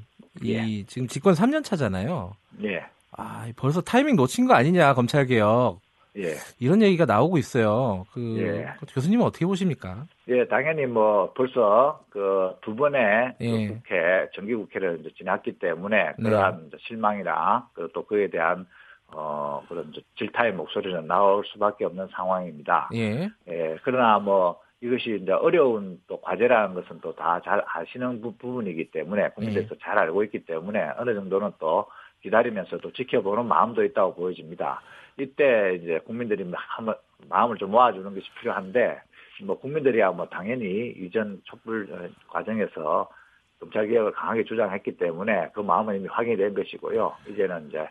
[0.44, 0.84] 이 예.
[0.86, 2.36] 지금 집권 3년 차잖아요.
[2.64, 2.86] 예.
[3.12, 5.80] 아, 벌써 타이밍 놓친 거 아니냐, 검찰 개혁.
[6.18, 6.36] 예.
[6.60, 8.06] 이런 얘기가 나오고 있어요.
[8.14, 8.68] 그 예.
[8.94, 10.06] 교수님은 어떻게 보십니까?
[10.30, 13.68] 예, 당연히 뭐 벌써 그 두 번의 그 예.
[13.68, 16.24] 그 국회 정기 국회를 이제 지났기 때문에 네.
[16.24, 16.78] 그러한 네.
[16.82, 18.66] 실망이나 또 그에 대한
[19.14, 22.90] 어 그런 질타의 목소리는 나올 수밖에 없는 상황입니다.
[22.94, 23.30] 예.
[23.48, 23.78] 예.
[23.84, 29.30] 그러나 뭐 이것이 이제 어려운 또 과제라는 것은 또 다 잘 아시는 부, 분이기 때문에
[29.30, 29.80] 국민들도 예.
[29.82, 31.86] 잘 알고 있기 때문에 어느 정도는 또
[32.22, 34.82] 기다리면서 도 지켜보는 마음도 있다고 보여집니다.
[35.18, 36.96] 이때 이제 국민들이 한번
[37.30, 39.02] 마음을 좀 모아주는 것이 필요한데
[39.44, 43.10] 뭐 국민들이야 뭐 당연히 이전 촛불 과정에서
[43.60, 47.16] 검찰 개혁을 강하게 주장했기 때문에 그 마음은 이미 확인이 된 것이고요.
[47.30, 47.88] 이제는 이제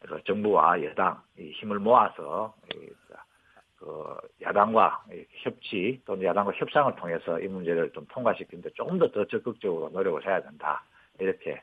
[0.00, 2.54] 그 정부와 여당 힘을 모아서
[3.78, 5.04] 그 야당과
[5.42, 10.42] 협치 또는 야당과 협상을 통해서 이 문제를 좀 통과시키는데 조금 더 더 적극적으로 노력을 해야
[10.42, 10.82] 된다.
[11.20, 11.62] 이렇게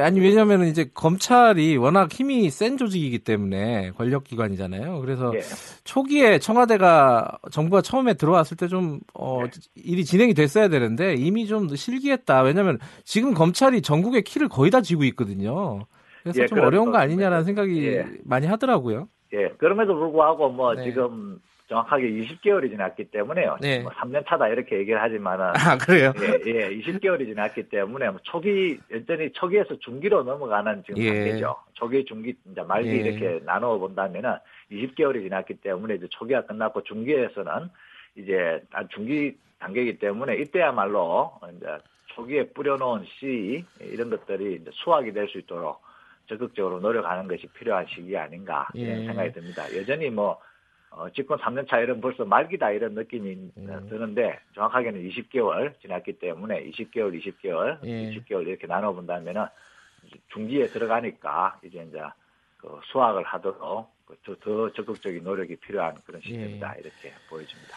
[0.00, 5.00] 아니 왜냐하면 이제 검찰이 워낙 힘이 센 조직이기 때문에 권력 기관이잖아요.
[5.00, 5.40] 그래서 예.
[5.84, 9.50] 초기에 청와대가 정부가 처음에 들어왔을 때좀 어, 예.
[9.76, 12.42] 일이 진행이 됐어야 되는데 이미 좀 실기했다.
[12.42, 15.86] 왜냐하면 지금 검찰이 전국의 키를 거의 다 쥐고 있거든요.
[16.22, 18.06] 그래서 예, 좀 어려운 거 아니냐라는 생각이 예.
[18.24, 19.08] 많이 하더라고요.
[19.32, 20.84] 예, 그럼에도 불구하고 뭐 네.
[20.84, 21.38] 지금
[21.70, 23.56] 정확하게 20개월이 지났기 때문에요.
[23.60, 23.78] 네.
[23.78, 26.12] 뭐 3년 차다 이렇게 얘기를 하지만은 아 그래요?
[26.20, 31.14] 예, 예 20개월이 지났기 때문에 뭐 초기 여전히 초기에서 중기로 넘어가는 지금 예.
[31.14, 31.56] 단계죠.
[31.74, 32.94] 초기, 중기, 이제 말기 예.
[32.96, 34.34] 이렇게 나누어 본다면은
[34.72, 37.70] 20개월이 지났기 때문에 이제 초기가 끝났고 중기에서는
[38.16, 41.66] 이제 중기 단계이기 때문에 이때야말로 이제
[42.06, 45.80] 초기에 뿌려놓은 씨 이런 것들이 이제 수확이 될 수 있도록
[46.26, 49.06] 적극적으로 노력하는 것이 필요한 시기 아닌가 이런 예.
[49.06, 49.62] 생각이 듭니다.
[49.76, 50.40] 여전히 뭐
[50.90, 53.86] 어, 집권 3년 차 이런 벌써 말기다 이런 느낌이 음.
[53.88, 58.10] 드는데 정확하게는 20개월 지났기 때문에 20개월, 20개월, 예.
[58.10, 59.46] 20개월 이렇게 나눠본다면은
[60.32, 62.00] 중지에 들어가니까 이제 이제
[62.56, 66.80] 그 수학을 하도록 그 더, 더 적극적인 노력이 필요한 그런 시점이다 예.
[66.80, 67.76] 이렇게 보여집니다.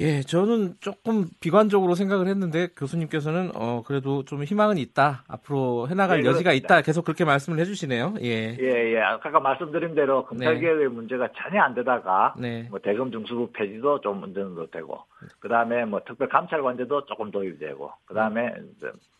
[0.00, 5.24] 예, 저는 조금 비관적으로 생각을 했는데 교수님께서는 어 그래도 좀 희망은 있다.
[5.26, 6.82] 앞으로 해나갈 예, 여지가 있다.
[6.82, 8.14] 계속 그렇게 말씀을 해주시네요.
[8.22, 9.00] 예, 예, 예.
[9.00, 10.88] 아까 말씀드린 대로 검찰개혁의 네.
[10.88, 12.68] 문제가 전혀 안 되다가 네.
[12.70, 15.02] 뭐 대검 중수부 폐지도 좀 정도 되고,
[15.40, 18.52] 그 다음에 뭐 특별 감찰관제도 조금 도입이 되고, 그 다음에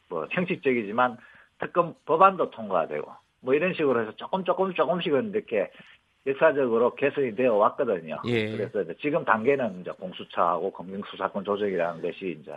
[0.09, 1.16] 뭐 형식적이지만
[1.59, 3.11] 특검 법안도 통과되고,
[3.41, 5.70] 뭐 이런 식으로 해서 조금 조금 조금씩은 이렇게
[6.29, 8.20] 역사적으로 개선이 되어 왔거든요.
[8.26, 8.57] 예.
[8.57, 12.53] 그래서 지금 단계는 이제 공수처하고 검경수사권 조정이라는 것이 이제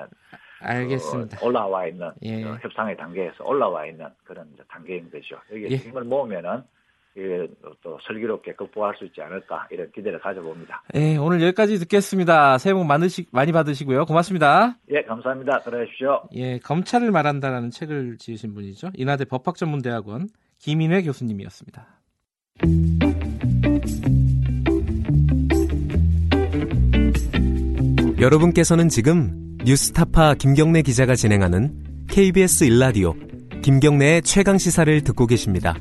[0.59, 1.37] 알겠습니다.
[1.41, 2.43] 어, 올라와 있는 예.
[2.43, 5.37] 어, 협상의 단계에서 올라와 있는 그런 단계인 거죠.
[5.51, 5.75] 여기 예.
[5.77, 6.63] 힘을 모으면은
[7.81, 10.83] 또 슬기롭게 극복할 수 있지 않을까 이런 기대를 가져봅니다.
[10.95, 12.57] 예, 오늘 여기까지 듣겠습니다.
[12.57, 14.05] 새해 복 많으시, 많이 받으시고요.
[14.05, 14.77] 고맙습니다.
[14.89, 15.59] 예, 감사합니다.
[15.59, 16.23] 들어주십시오.
[16.35, 18.91] 예, 검찰을 말한다라는 책을 지으신 분이죠.
[18.95, 21.85] 인하대 법학전문대학원 김인회 교수님이었습니다.
[28.21, 33.15] 여러분께서는 지금 뉴스타파 김경래 기자가 진행하는 KBS 일라디오
[33.63, 35.73] 김경래의 최강 시사를 듣고 계십니다.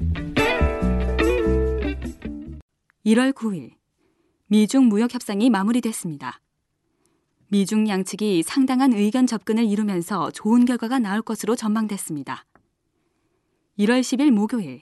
[3.05, 3.73] 1월 9일
[4.47, 6.41] 미중 무역 협상이 마무리됐습니다.
[7.49, 12.47] 미중 양측이 상당한 의견 접근을 이루면서 좋은 결과가 나올 것으로 전망됐습니다.
[13.79, 14.81] 1월 10일 목요일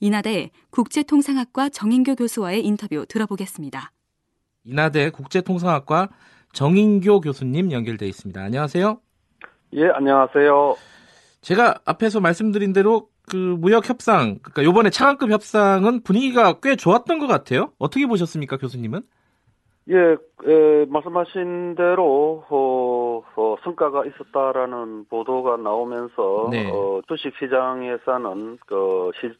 [0.00, 3.92] 인하대 국제통상학과 정인교 교수와의 인터뷰 들어보겠습니다.
[4.64, 6.08] 인하대 국제통상학과
[6.52, 8.40] 정인교 교수님 연결돼 있습니다.
[8.40, 8.98] 안녕하세요.
[9.74, 10.76] 예, 안녕하세요.
[11.42, 17.26] 제가 앞에서 말씀드린 대로 그 무역 협상, 그러니까 요번에 차관급 협상은 분위기가 꽤 좋았던 것
[17.28, 17.72] 같아요.
[17.78, 19.02] 어떻게 보셨습니까, 교수님은?
[19.88, 26.70] 예, 에, 말씀하신 대로 어, 어, 성과가 있었다라는 보도가 나오면서 네.
[26.70, 29.32] 어, 주식 시장에서는 그 시,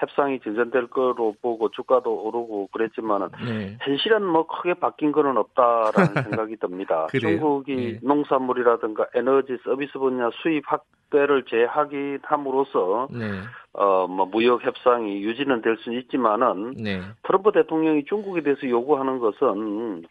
[0.00, 3.76] 협상이 진전될 거로 보고 주가도 오르고 그랬지만은 네.
[3.82, 5.92] 현실은 뭐 크게 바뀐 거는 없다라는
[6.30, 7.06] 생각이 듭니다.
[7.08, 7.98] 중국이 네.
[8.02, 13.40] 농산물이라든가 에너지 서비스 분야 수입 확대를 재하기 함으로써 네.
[13.72, 17.02] 어뭐 무역 협상이 유지는 될 수는 있지만은 네.
[17.22, 20.04] 트럼프 대통령이 중국에 대해서 요구하는 것은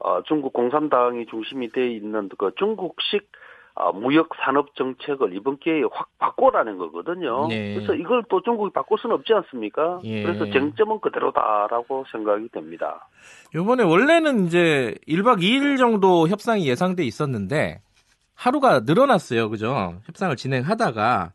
[0.00, 3.30] 어 중국 공산당이 중심이 돼 있는 그 중국식
[3.80, 7.46] 아, 무역 산업 정책을 이번 기회에 확 바꿔라는 거거든요.
[7.46, 7.74] 네.
[7.74, 10.00] 그래서 이걸 또 중국이 바꿀 수는 없지 않습니까?
[10.02, 10.24] 예.
[10.24, 13.08] 그래서 쟁점은 그대로다라고 생각이 됩니다.
[13.54, 17.80] 이번에 원래는 이제 1박 2일 정도 협상이 예상돼 있었는데
[18.34, 19.48] 하루가 늘어났어요.
[19.48, 19.94] 그죠?
[20.06, 21.32] 협상을 진행하다가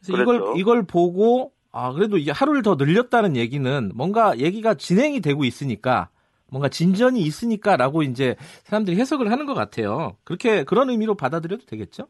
[0.00, 0.22] 그래서 그랬죠.
[0.22, 6.08] 이걸 이걸 보고 아, 그래도 이게 하루를 더 늘렸다는 얘기는 뭔가 얘기가 진행이 되고 있으니까
[6.50, 10.16] 뭔가 진전이 있으니까라고 이제 사람들이 해석을 하는 것 같아요.
[10.24, 12.04] 그렇게 그런 의미로 받아들여도 되겠죠?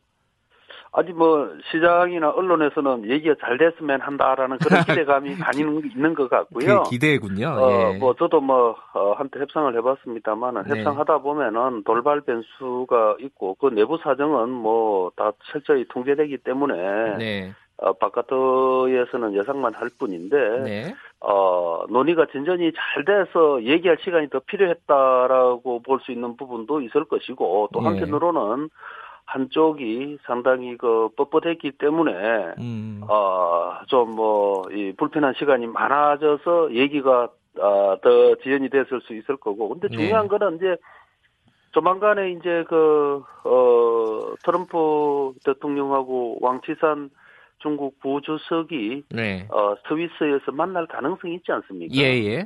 [0.93, 6.83] 아직 뭐 시장이나 언론에서는 얘기가 잘 됐으면 한다라는 그런 기대감이 많이 있는 것 같고요.
[6.83, 7.47] 그 기대군요.
[7.47, 7.99] 어, 예.
[7.99, 10.79] 뭐 저도 뭐 어, 한때 협상을 해봤습니다만은 네.
[10.79, 17.53] 협상하다 보면은 돌발 변수가 있고 그 내부 사정은 뭐 다 철저히 통제되기 때문에 네.
[17.83, 20.95] 어, 바깥에서는 예상만 할 뿐인데 네.
[21.21, 27.69] 어, 논의가 진전이 잘 돼서 얘기할 시간이 더 필요했다라고 볼 수 있는 부분도 있을 것이고
[27.73, 27.89] 또 네.
[27.89, 28.69] 한편으로는
[29.27, 33.03] 한쪽이 상당히 그 뻣뻣했기 때문에 음.
[33.09, 37.29] 어좀 뭐 이 불편한 시간이 많아져서 얘기가
[37.59, 39.97] 어, 더 지연이 됐을 수 있을 거고 근데 네.
[39.97, 40.29] 중요한 네.
[40.29, 40.77] 거는 이제
[41.73, 47.11] 조만간에 이제 그 어 트럼프 대통령하고 왕치산
[47.61, 49.47] 중국 부주석이 네.
[49.51, 51.95] 어, 스위스에서 만날 가능성이 있지 않습니까?
[51.95, 52.45] 예, 예.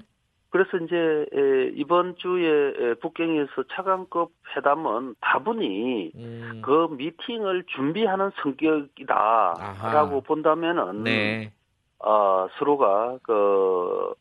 [0.51, 6.63] 그래서 이제 에, 이번 주에 북경에서 차관급 회담은 다분히 음.
[6.65, 10.21] 그 미팅을 준비하는 성격이다라고.
[10.21, 11.53] 본다면은 네.
[11.99, 14.15] 어, 서로가 그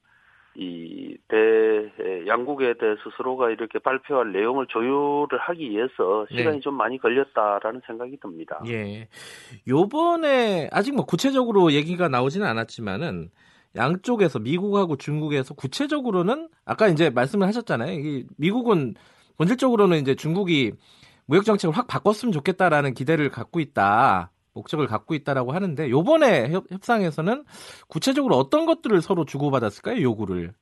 [0.55, 1.72] 이 대
[2.28, 6.59] 양국에 대해서 서로가 이렇게 발표할 내용을 조율을 하기 위해서 시간이 네.
[6.59, 8.61] 좀 많이 걸렸다라는 생각이 듭니다.
[8.67, 9.07] 예.
[9.67, 13.30] 요번에 아직 뭐 구체적으로 얘기가 나오지는 않았지만은
[13.76, 18.24] 양쪽에서 미국하고 중국에서 구체적으로는 아까 이제 말씀을 하셨잖아요.
[18.38, 18.95] 미국은
[19.38, 20.74] 본질적으로는 이제 중국이
[21.26, 24.32] 무역 정책을 확 바꿨으면 좋겠다라는 기대를 갖고 있다.
[24.53, 27.43] 목적을 갖고 있다라고 하는데 요번에 협, 상에서는
[27.88, 30.01] 구체적으로 어떤 것들을 서로 주고받았을까요?
[30.01, 30.53] 요구를.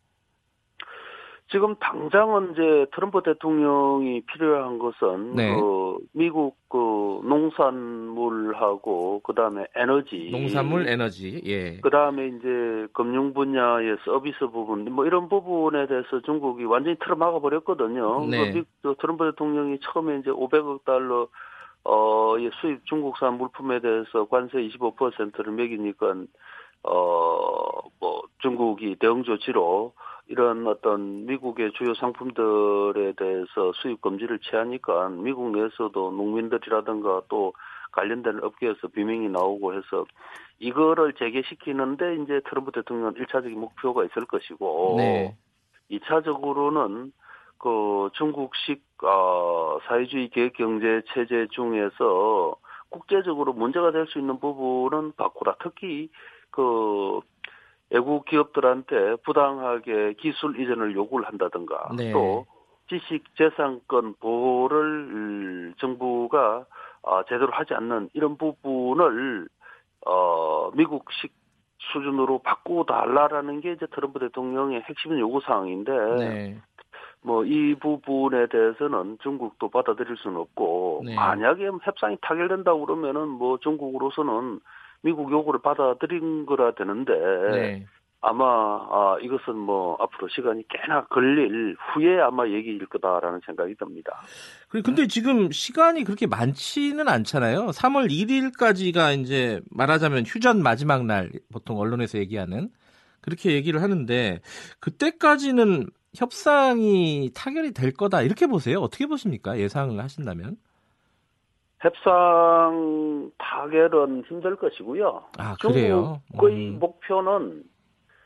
[1.52, 5.54] 지금 당장은 이제 트럼프 대통령이 필요한 것은 네.
[5.54, 14.86] 그 미국 그 농산물하고 그다음에 에너지 농산물 에너지 예 그다음에 이제 금융 분야의 서비스 부분
[14.94, 18.26] 뭐 이런 부분에 대해서 중국이 완전히 틀어 막아 버렸거든요.
[18.28, 18.54] 네.
[18.54, 21.28] 그 미, 트럼프 대통령이 처음에 이제 500억 달러
[21.84, 26.16] 어 수입 중국산 물품에 대해서 관세 25%를 매기니까
[26.84, 29.94] 어뭐 중국이 대응 조치로
[30.32, 37.54] 이런 어떤 미국의 주요 상품들에 대해서 수입 금지를 취하니까 미국 내에서도 농민들이라든가 또
[37.92, 40.06] 관련된 업계에서 비명이 나오고 해서
[40.60, 45.36] 이거를 재개시키는데 이제 트럼프 대통령 1차적인 목표가 있을 것이고 네.
[45.92, 47.12] 2차적으로는
[47.58, 52.56] 그 중국식 어, 사회주의 계획 경제 체제 중에서
[52.90, 55.56] 국제적으로 문제가 될 수 있는 부분은 바꾸라.
[55.62, 56.10] 특히
[56.52, 57.20] 그
[57.92, 62.12] 외국 기업들한테 부당하게 기술 이전을 요구를 한다든가 네.
[62.12, 62.46] 또
[62.88, 66.66] 지식 재산권 보호를 정부가
[67.04, 69.48] 어, 제대로 하지 않는 이런 부분을
[70.06, 71.34] 어, 미국식
[71.94, 76.62] 수준으로 바꾸달라라는 게 이제 트럼프 대통령의 핵심 요구 사항인데 네.
[77.24, 81.16] 뭐이 부분에 대해서는 중국도 받아들일 수는 없고 네.
[81.16, 84.60] 만약에 협상이 타결된다고 그러면은 뭐 중국으로서는
[85.02, 87.14] 미국 요구를 받아들인 거라 되는데
[87.52, 87.86] 네.
[88.22, 94.22] 아마 아, 이것은 뭐 앞으로 시간이 꽤나 걸릴 후에 아마 얘기일 거다라는 생각이 듭니다.
[94.70, 97.68] 근데 지금 시간이 그렇게 많지는 않잖아요.
[97.68, 102.70] 3월 1일까지가 이제 말하자면 휴전 마지막 날 보통 언론에서 얘기하는
[103.22, 104.40] 그렇게 얘기를 하는데
[104.80, 108.80] 그때까지는 협상이 타결이 될 거다 이렇게 보세요.
[108.82, 109.58] 어떻게 보십니까?
[109.58, 110.58] 예상을 하신다면?
[111.82, 115.24] 협상 타결은 힘들 것이고요.
[115.38, 116.22] 아, 그래요?
[116.32, 116.80] 중국의 음.
[116.80, 117.64] 목표는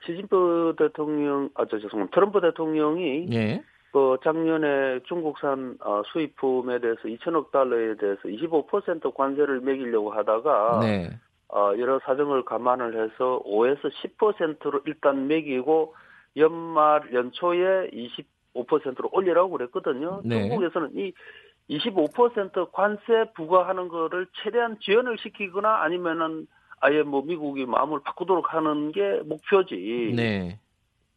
[0.05, 2.13] 시진프 대통령, 아, 저, 죄송합니다.
[2.13, 3.63] 트럼프 대통령이 예.
[3.91, 11.09] 그 작년에 중국산 어, 수입품에 대해서 2천억 달러에 대해서 25% 관세를 매기려고 하다가 네.
[11.47, 13.89] 어, 여러 사정을 감안을 해서 5에서
[14.19, 15.95] 10%로 일단 매기고
[16.35, 17.89] 연말 연초에
[18.53, 20.21] 25%로 올리라고 그랬거든요.
[20.25, 20.49] 네.
[20.49, 21.13] 중국에서는 이
[21.69, 26.47] 25% 관세 부과하는 거를 최대한 지연을 시키거나 아니면은
[26.79, 30.13] 아예 뭐 미국이 마음을 바꾸도록 하는 게 목표지.
[30.15, 30.59] 네.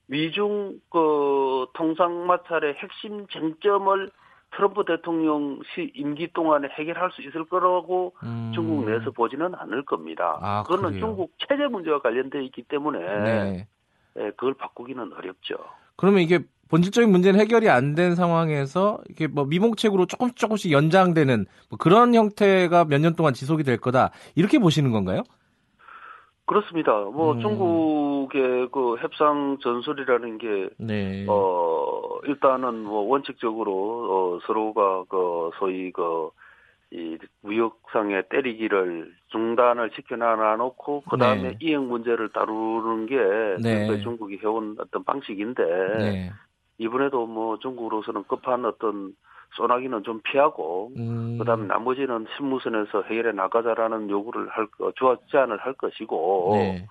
[0.06, 4.10] 미중 그 통상 마찰의 핵심 쟁점을
[4.56, 8.50] 트럼프 대통령 시 임기 동안에 해결할 수 있을 거라고 음.
[8.54, 10.38] 중국 내에서 보지는 않을 겁니다.
[10.40, 11.00] 아, 그거는 그래요?
[11.00, 13.68] 중국 체제 문제와 관련돼 있기 때문에 네.
[14.18, 15.56] 예, 그걸 바꾸기는 어렵죠.
[15.96, 21.78] 그러면 이게 본질적인 문제는 해결이 안 된 상황에서 이게 뭐 미봉책으로 조금씩 조금씩 연장되는 뭐
[21.78, 25.22] 그런 형태가 몇 년 동안 지속이 될 거다 이렇게 보시는 건가요?
[26.46, 26.92] 그렇습니다.
[26.92, 27.40] 뭐 음.
[27.40, 31.26] 중국의 그 협상 전술이라는 게 네.
[31.28, 33.72] 어, 일단은 뭐 원칙적으로
[34.10, 36.30] 어, 서로가 그 소위 그
[36.90, 41.56] 이 무역상의 때리기를 중단을 시켜놔 놓고 그 다음에 네.
[41.60, 43.16] 이행 문제를 다루는 게
[43.62, 44.00] 네.
[44.00, 45.62] 중국이 해온 어떤 방식인데
[45.98, 46.32] 네.
[46.78, 49.14] 이번에도 뭐 중국으로서는 급한 어떤
[49.56, 51.38] 소나기는 좀 피하고 음.
[51.38, 54.92] 그다음에 나머지는 실무선에서 해결해 나가자라는 요구를 할 거,
[55.30, 56.86] 제안을 할 것이고 네.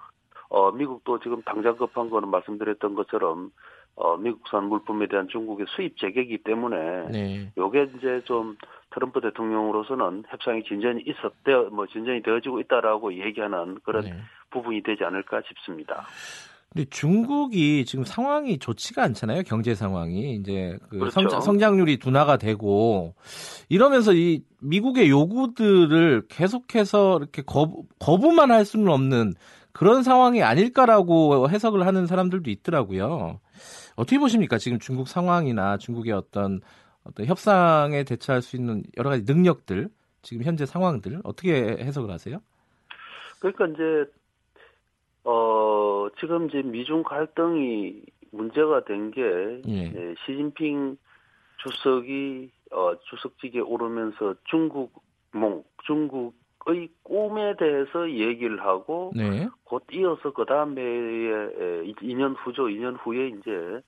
[0.50, 3.52] 어 미국도 지금 당장 급한 거는 말씀드렸던 것처럼
[3.96, 7.52] 어 미국산 물품에 대한 중국의 수입 재개이기 때문에 네.
[7.58, 8.58] 요게 이제 좀
[8.92, 14.14] 트럼프 대통령으로서는 협상이 진전이 있었대 뭐 진전이 되어지고 있다라고 얘기하는 그런 네.
[14.52, 16.06] 부분이 되지 않을까 싶습니다.
[16.78, 19.42] 근데 중국이 지금 상황이 좋지가 않잖아요.
[19.48, 21.10] 경제 상황이 이제 그 그렇죠.
[21.12, 23.16] 성장, 성장 률이 둔화가 되고
[23.68, 29.34] 이러면서 이 미국의 요구들을 계속해서 이렇게 거부, 거부만 할 수는 없는
[29.72, 33.40] 그런 상황이 아닐까라고 해석을 하는 사람들도 있더라고요.
[33.96, 34.60] 어떻게 보십니까?
[34.60, 36.62] 지금 중국 상황이나 중국의 어떤
[37.04, 39.90] 어떤 협상에 대처할 수 있는 여러 가지 능력들,
[40.22, 42.40] 지금 현재 상황들 어떻게 해석을 하세요?
[43.40, 44.12] 그러니까 이제
[45.30, 48.02] 어, 지금 이제 미중 갈등이
[48.32, 49.92] 문제가 된게 예.
[49.94, 50.98] 예, 시진핑
[51.58, 55.04] 주석이 어, 주석직에 오르면서 중국
[55.34, 59.50] 몽 중국의 꿈에 대해서 얘기를 하고 네.
[59.66, 62.68] 곧 이어서 그 다음에 2년 후죠.
[62.68, 63.82] 2년 후에 이제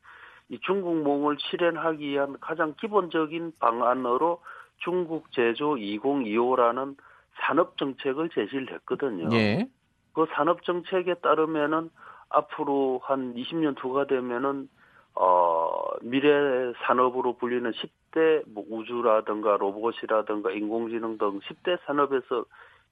[0.49, 4.41] 이 중국 몽을 실현하기 위한 가장 기본적인 방안으로
[4.79, 6.97] 중국 제조 2025라는
[7.41, 9.29] 산업 정책을 제시를 했거든요.
[9.37, 9.69] 예.
[10.13, 11.89] 그 산업 정책에 따르면은
[12.29, 14.69] 앞으로 한 20년 후가 되면은
[15.15, 22.45] 어 미래 산업으로 불리는 10대 뭐 우주라든가 로봇이라든가 인공지능 등 10대 산업에서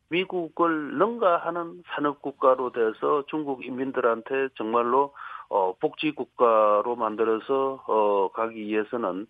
[0.09, 5.13] 미국을 능가하는 산업 국가로 돼서 중국 인민들한테 정말로
[5.49, 9.27] 어, 복지 국가로 만들어서 어, 가기 위해서는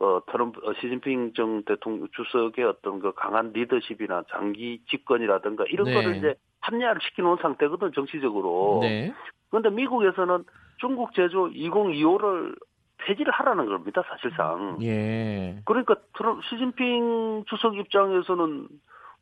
[0.00, 5.94] 어, 트럼프, 어, 시진핑 정 대통령 주석의 어떤 그 강한 리더십이나 장기 집권이라든가 이런 네.
[5.94, 8.78] 거를 이제 합리화를 시켜놓은 상태거든 정치적으로.
[8.82, 9.12] 네.
[9.50, 10.44] 그런데 미국에서는
[10.78, 12.56] 중국 제조 2025를
[12.98, 14.78] 폐지를 하라는 겁니다, 사실상.
[14.82, 15.60] 예.
[15.64, 18.68] 그러니까 트럼, 시진핑 주석 입장에서는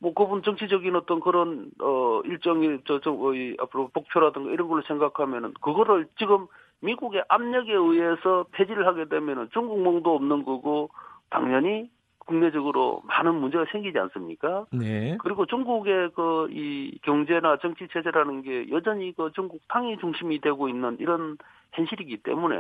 [0.01, 6.07] 뭐 그분 정치적인 어떤 그런 어 일정이 저저 어, 앞으로 목표라든가 이런 걸로 생각하면은 그거를
[6.19, 6.47] 지금
[6.81, 10.91] 미국의 압력에 의해서 폐지를 하게 되면은 중국 몽도 없는 거고
[11.31, 11.91] 당연히
[12.29, 14.67] 국내적으로 많은 문제가 생기지 않습니까?
[14.71, 15.17] 네.
[15.21, 20.97] 그리고 중국의 그 이 경제나 정치 체제라는 게 여전히 그 중국 당이 중심이 되고 있는
[21.01, 21.37] 이런
[21.73, 22.57] 현실이기 때문에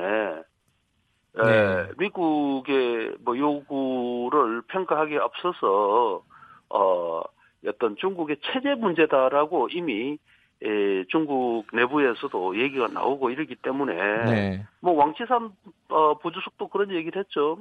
[1.34, 1.42] 네.
[1.42, 6.22] 에, 미국의 뭐 요구를 평가하기에 앞서서
[6.70, 7.22] 어
[7.66, 10.18] 어떤 중국의 체제 문제다라고 이미
[10.62, 13.94] 에, 중국 내부에서도 얘기가 나오고 이러기 때문에
[14.24, 14.66] 네.
[14.80, 15.50] 뭐 왕치산
[15.88, 17.58] 어, 부주석도 그런 얘기를 했죠.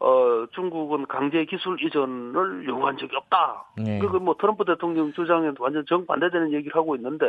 [0.00, 3.64] 어, 중국은 강제 기술 이전을 요구한 적이 없다.
[3.78, 3.98] 네.
[3.98, 7.26] 그리고 뭐 트럼프 대통령 주장에 완전 정반대되는 얘기를 하고 있는데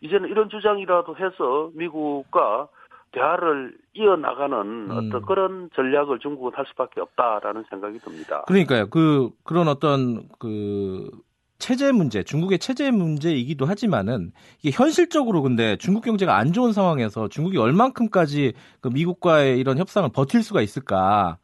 [0.00, 2.68] 이제는 이런 주장이라도 해서 미국과
[3.12, 4.90] 대화를 이어나가는 음.
[4.90, 8.42] 어떤 그런 전략을 중국은 할 수밖에 없다라는 생각이 듭니다.
[8.46, 8.88] 그러니까요.
[8.88, 11.10] 그 그런 어떤 그
[11.58, 17.56] 체제 문제, 중국의 체제 문제이기도 하지만은 이게 현실적으로 근데 중국 경제가 안 좋은 상황에서 중국이
[17.58, 21.38] 얼만큼까지 그 미국과의 이런 협상을 버틸 수가 있을까?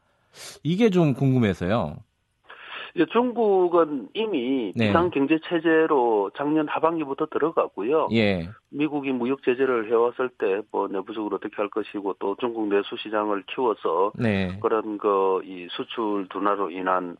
[0.62, 1.96] 이게 좀 궁금해서요.
[3.12, 4.88] 중국은 이미 네.
[4.88, 8.08] 비상 경제 체제로 작년 하반기부터 들어가고요.
[8.12, 8.48] 예.
[8.70, 14.12] 미국이 무역 제재를 해왔을 때 뭐 내부적으로 어떻게 할 것이고 또 중국 내수 시장을 키워서
[14.16, 14.58] 네.
[14.60, 17.16] 그런 그 이 수출 둔화로 인한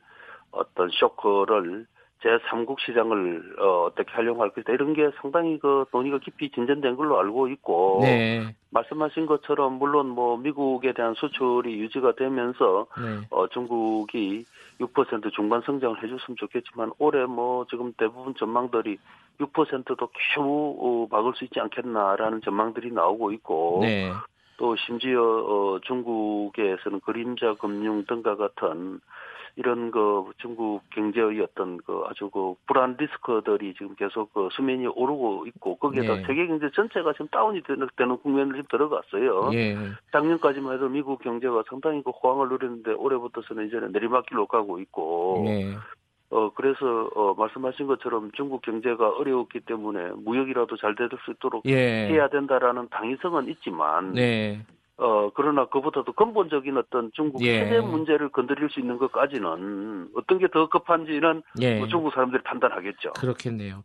[0.50, 1.86] 어떤 쇼크를
[2.22, 7.48] 제3국 시장을 어, 어떻게 활용할 것이다 이런 게 상당히 그 논의가 깊이 진전된 걸로 알고
[7.48, 8.54] 있고 네.
[8.70, 13.26] 말씀하신 것처럼 물론 뭐 미국에 대한 수출이 유지가 되면서 네.
[13.30, 14.44] 어, 중국이
[14.80, 18.98] 6% 중반 성장을 해줬으면 좋겠지만 올해 뭐 지금 대부분 전망들이
[19.40, 24.12] 6%도 겨우 어, 막을 수 있지 않겠나라는 전망들이 나오고 있고 네.
[24.58, 29.00] 또 심지어 어, 중국에서는 그림자 금융 등과 같은
[29.60, 35.44] 이런 그 중국 경제의 어떤 그 아주 그 불안 리스크들이 지금 계속 그 수면이 오르고
[35.48, 36.22] 있고 거기에다 예.
[36.24, 39.50] 세계 경제 전체가 지금 다운이 되는, 되는 국면을 지금 들어갔어요.
[39.52, 39.76] 예.
[40.12, 45.76] 작년까지만 해도 미국 경제가 상당히 그 호황을 누렸는데 올해부터서는 이제는 내리막길로 가고 있고 예.
[46.32, 52.06] 어, 그래서, 어, 말씀하신 것처럼 중국 경제가 어려웠기 때문에 무역이라도 잘 될 수 있도록 예.
[52.08, 54.64] 해야 된다라는 당위성은 있지만, 네.
[55.02, 57.64] 어, 그러나 그보다도 근본적인 어떤 중국 예.
[57.64, 61.78] 체제 문제를 건드릴 수 있는 것까지는 어떤 게 더 급한지는 예.
[61.78, 63.12] 뭐 중국 사람들이 판단하겠죠.
[63.14, 63.82] 그렇겠네요.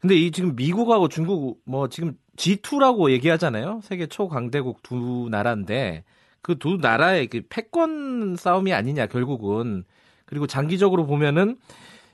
[0.00, 3.80] 근데 이 지금 미국하고 중국 뭐 지금 G2라고 얘기하잖아요.
[3.82, 6.04] 세계 초강대국 두 나라인데
[6.42, 9.84] 그 두 나라의 그 패권 싸움이 아니냐 결국은
[10.26, 11.56] 그리고 장기적으로 보면은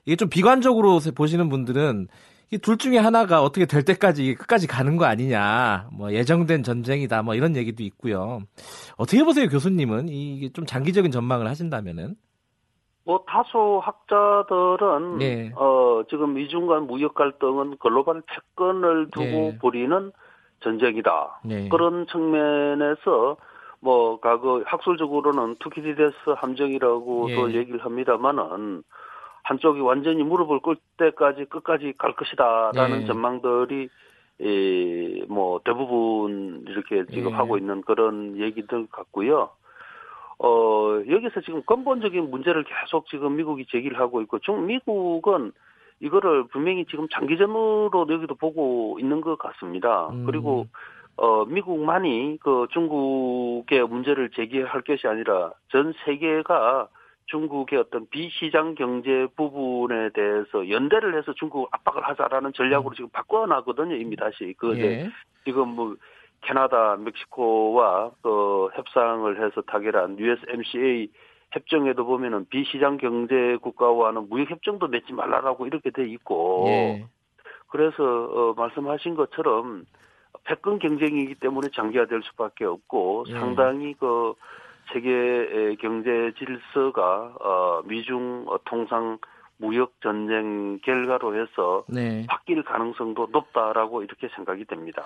[0.06, 2.08] 이게 좀 비관적으로 보시는 분들은
[2.54, 7.34] 이 둘 중에 하나가 어떻게 될 때까지 끝까지 가는 거 아니냐, 뭐 예정된 전쟁이다, 뭐
[7.34, 8.40] 이런 얘기도 있고요.
[8.96, 12.14] 어떻게 보세요, 교수님은 이게 좀 장기적인 전망을 하신다면은?
[13.04, 15.52] 뭐 다소 학자들은 네.
[15.56, 19.58] 어 지금 미중 간 무역 갈등은 글로벌 패권을 두고 네.
[19.60, 20.12] 벌이는
[20.60, 21.40] 전쟁이다.
[21.44, 21.68] 네.
[21.68, 23.36] 그런 측면에서
[23.80, 27.58] 뭐 과거 학술적으로는 투키디데스 함정이라고도 예.
[27.58, 28.82] 얘기를 합니다만은
[29.44, 33.06] 한쪽이 완전히 무릎을 꿇을 때까지 끝까지 갈 것이다라는 네.
[33.06, 33.88] 전망들이
[34.40, 37.36] 이, 뭐 대부분 이렇게 지금 네.
[37.36, 39.50] 하고 있는 그런 얘기들 같고요.
[40.38, 45.52] 어, 여기서 지금 근본적인 문제를 계속 지금 미국이 제기를 하고 있고, 중, 미국은
[46.00, 50.08] 이거를 분명히 지금 장기전으로 여기도 보고 있는 것 같습니다.
[50.08, 50.26] 음.
[50.26, 50.66] 그리고,
[51.16, 56.88] 어, 미국만이 그 중국의 문제를 제기할 것이 아니라 전 세계가
[57.26, 62.94] 중국의 어떤 비시장 경제 부분에 대해서 연대를 해서 중국 압박을 하자라는 전략으로 음.
[62.94, 64.54] 지금 바꿔놨거든요, 이미 다시.
[64.58, 65.10] 그, 예.
[65.44, 65.96] 지금 뭐,
[66.42, 71.08] 캐나다, 멕시코와 그 협상을 해서 타결한 USMCA
[71.52, 77.06] 협정에도 보면은 비시장 경제 국가와는 무역 협정도 맺지 말라라고 이렇게 돼 있고 예.
[77.68, 79.84] 그래서 어 말씀하신 것처럼
[80.44, 83.32] 패권 경쟁이기 때문에 장기화될 수밖에 없고 예.
[83.32, 84.34] 상당히 그
[84.92, 89.18] 세계 경제 질서가 어, 미중 통상
[89.56, 92.26] 무역 전쟁 결과로 해서 네.
[92.28, 95.04] 바뀔 가능성도 높다라고 이렇게 생각이 됩니다.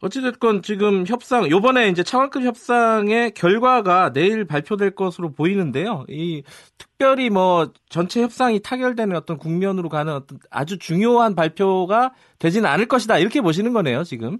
[0.00, 6.04] 어찌됐건 지금 협상 요번에 이제 차관급 협상의 결과가 내일 발표될 것으로 보이는데요.
[6.08, 6.42] 이
[6.76, 13.18] 특별히 뭐 전체 협상이 타결되는 어떤 국면으로 가는 어떤 아주 중요한 발표가 되지는 않을 것이다
[13.18, 14.38] 이렇게 보시는 거네요 지금.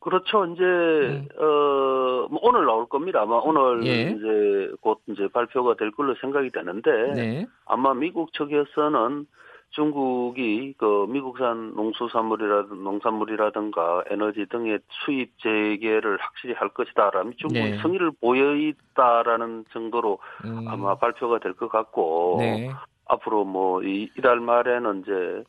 [0.00, 0.46] 그렇죠.
[0.46, 1.28] 이제 음.
[1.38, 3.20] 어뭐 오늘 나올 겁니다.
[3.22, 4.10] 아마 오늘 예.
[4.10, 7.46] 이제 곧 이제 발표가 될 걸로 생각이 되는데 네.
[7.66, 9.26] 아마 미국 측에서는
[9.72, 17.78] 중국이 그 미국산 농수산물이라든 농산물이라든가 에너지 등의 수입 재개를 확실히 할 것이다라는 중국이 네.
[17.78, 20.64] 성의를 보여 있다라는 정도로 음.
[20.66, 22.70] 아마 발표가 될 것 같고 네.
[23.06, 25.44] 앞으로 뭐 이, 이달 말에는 이제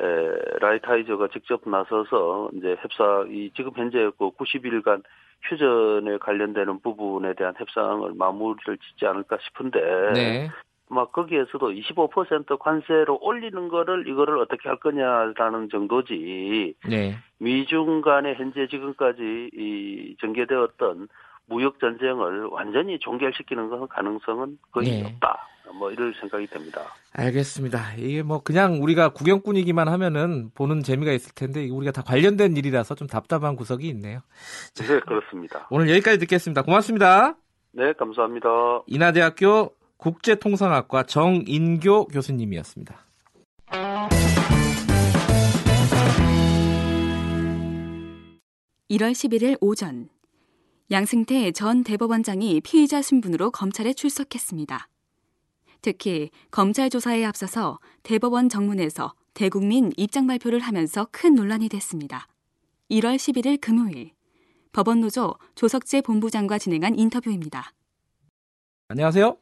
[0.00, 5.02] 에, 라이타이저가 직접 나서서 이제 협상 이 지금 현재 그 90일간
[5.42, 9.80] 휴전에 관련되는 부분에 대한 협상을 마무리를 짓지 않을까 싶은데
[10.12, 10.48] 네.
[10.90, 16.74] 막 거기에서도 25% 관세로 올리는 거를 이거를 어떻게 할 거냐라는 정도지.
[16.88, 17.16] 네.
[17.38, 21.08] 미중 간에 현재 지금까지 이 전개되었던
[21.46, 25.06] 무역 전쟁을 완전히 종결시키는 건 가능성은 거의 네.
[25.06, 25.46] 없다.
[25.74, 26.82] 뭐 이럴 생각이 됩니다.
[27.12, 27.94] 알겠습니다.
[27.96, 33.06] 이게 뭐 그냥 우리가 구경꾼이기만 하면은 보는 재미가 있을 텐데 우리가 다 관련된 일이라서 좀
[33.06, 34.20] 답답한 구석이 있네요.
[34.74, 35.66] 자, 네, 그렇습니다.
[35.70, 36.62] 오늘 여기까지 듣겠습니다.
[36.62, 37.36] 고맙습니다.
[37.72, 38.48] 네, 감사합니다.
[38.86, 42.96] 인하대학교 국제통상학과 정인교 교수님이었습니다.
[48.90, 50.08] 1월 11일 오전
[50.90, 54.88] 양승태 전 대법원장이 피의자 신분으로 검찰에 출석했습니다.
[55.82, 62.26] 특히 검찰 조사에 앞서서 대법원 정문에서 대국민 입장 발표를 하면서 큰 논란이 됐습니다.
[62.90, 64.10] 1월 11일 금요일
[64.72, 67.72] 법원노조 조석재 본부장과 진행한 인터뷰입니다.
[68.88, 69.36] 안녕하세요.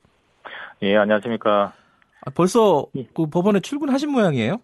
[0.82, 1.72] 예, 안녕하십니까.
[2.20, 3.06] 아, 벌써 예.
[3.14, 4.60] 그 법원에 출근하신 모양이에요?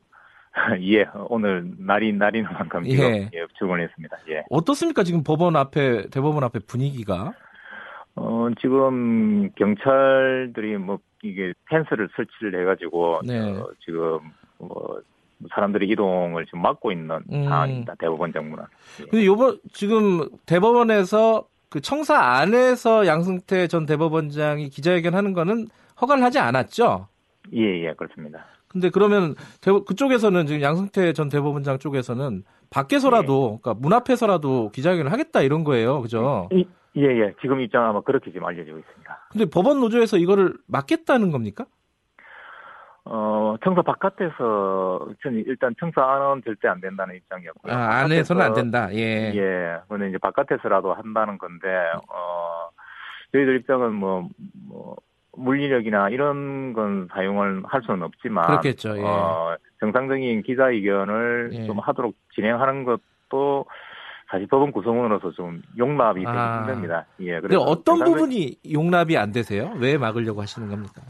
[0.83, 3.31] 예, 오늘 날이 날인 만큼 예.
[3.33, 4.19] 예, 출근했습니다.
[4.31, 4.45] 예.
[4.51, 5.05] 어떻습니까?
[5.05, 7.33] 지금 법원 앞에 대법원 앞에 분위기가?
[8.15, 13.39] 어, 지금 경찰들이 뭐 이게 펜스를 설치를 해가지고 네.
[13.41, 14.19] 어, 지금
[14.59, 15.01] 뭐
[15.51, 17.45] 사람들이 이동을 지금 막고 있는 음.
[17.45, 17.95] 상황입니다.
[17.99, 18.65] 대법원 정문은.
[19.01, 19.05] 예.
[19.07, 25.69] 근데 요번 지금 대법원에서 그 청사 안에서 양승태 전 대법원장이 기자회견 하는 거는
[26.01, 27.09] 허가를 하지 않았죠?
[27.55, 28.45] 예, 예, 그렇습니다.
[28.69, 29.35] 근데 그러면
[29.87, 33.61] 그쪽에서는 지금 양승태 전 대법원장 쪽에서는 밖에서라도, 예.
[33.63, 36.01] 그러니까 문 앞에서라도 기자회견을 하겠다 이런 거예요.
[36.01, 36.49] 그죠?
[36.97, 37.35] 예, 예.
[37.41, 39.19] 지금 입장 아마 그렇게 지금 알려지고 있습니다.
[39.31, 41.65] 근데 법원 노조에서 이거를 막겠다는 겁니까?
[43.05, 45.09] 어, 청사 바깥에서,
[45.47, 47.73] 일단 청사 안은 절대 안 된다는 입장이었고요.
[47.73, 49.33] 아, 안에서는 안 된다, 예.
[49.35, 49.79] 예.
[49.89, 51.69] 근데 이제 바깥에서라도 한다는 건데,
[52.09, 52.69] 어,
[53.33, 54.29] 저희들 입장은 뭐,
[54.69, 54.97] 뭐,
[55.35, 58.99] 물리력이나 이런 건 사용을 할 수는 없지만 그렇겠죠.
[58.99, 59.03] 예.
[59.03, 61.65] 어, 정상적인 기자회견을 예.
[61.65, 63.65] 좀 하도록 진행하는 것도
[64.33, 66.61] 사실 법원 구성원으로서 좀 용납이 되기 아.
[66.61, 67.05] 힘듭니다.
[67.21, 67.39] 예.
[67.39, 68.15] 그런데 어떤 정상적...
[68.15, 69.75] 부분이 용납이 안 되세요?
[69.77, 71.03] 왜 막으려고 하시는 겁니까?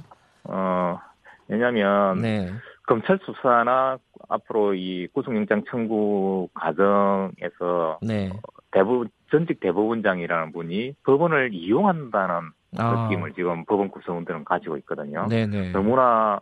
[0.43, 0.99] 어,
[1.47, 2.51] 왜냐하면 네.
[2.85, 3.99] 검찰 수사나
[4.29, 8.33] 앞으로 이 구속영장 청구 과정에서 네.
[8.73, 13.07] 대부분 전직 대법원장이라는 분이 법원을 이용한다는 아.
[13.09, 15.29] 느낌을 지금 법원 구성원들은 가지고 있거든요.
[15.29, 15.70] 네네.
[15.70, 16.41] 너무나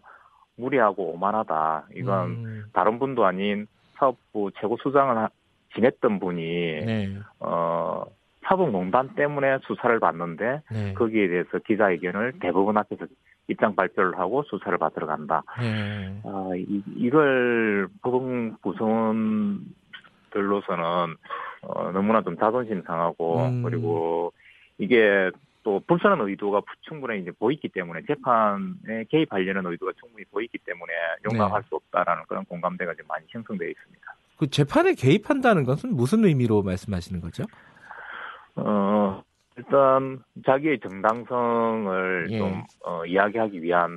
[0.57, 1.89] 무리하고 오만하다.
[1.95, 2.65] 이건 음.
[2.73, 3.67] 다른 분도 아닌
[3.99, 5.29] 사업부 최고 수장을
[5.75, 6.43] 지냈던 분이
[6.85, 7.19] 네.
[7.41, 8.05] 어
[8.47, 10.95] 사법농단 때문에 수사를 받는데 네.
[10.95, 13.07] 거기에 대해서 기자회견을 대법원 앞에서
[13.49, 15.43] 입장 발표를 하고 수사를 받으러 간다.
[15.61, 16.21] 네.
[16.25, 19.75] 아, 이, 이걸 법원 구성원들로서는
[21.63, 23.63] 어, 너무나 좀 자존심 상하고 음.
[23.63, 24.33] 그리고
[24.79, 25.31] 이게
[25.63, 30.93] 또 불편한 의도가 충분히 이제 보이기 때문에 재판에 개입하려는 의도가 충분히 보이기 때문에
[31.31, 31.69] 용납할 네.
[31.69, 34.15] 수 없다라는 그런 공감대가 좀 많이 형성되어 있습니다.
[34.41, 37.45] 그 재판에 개입한다는 것은 무슨 의미로 말씀하시는 거죠?
[38.57, 39.23] 어
[39.59, 42.39] 일단 자기의 정당성을 예.
[42.39, 43.91] 좀 어, 이야기하기 위한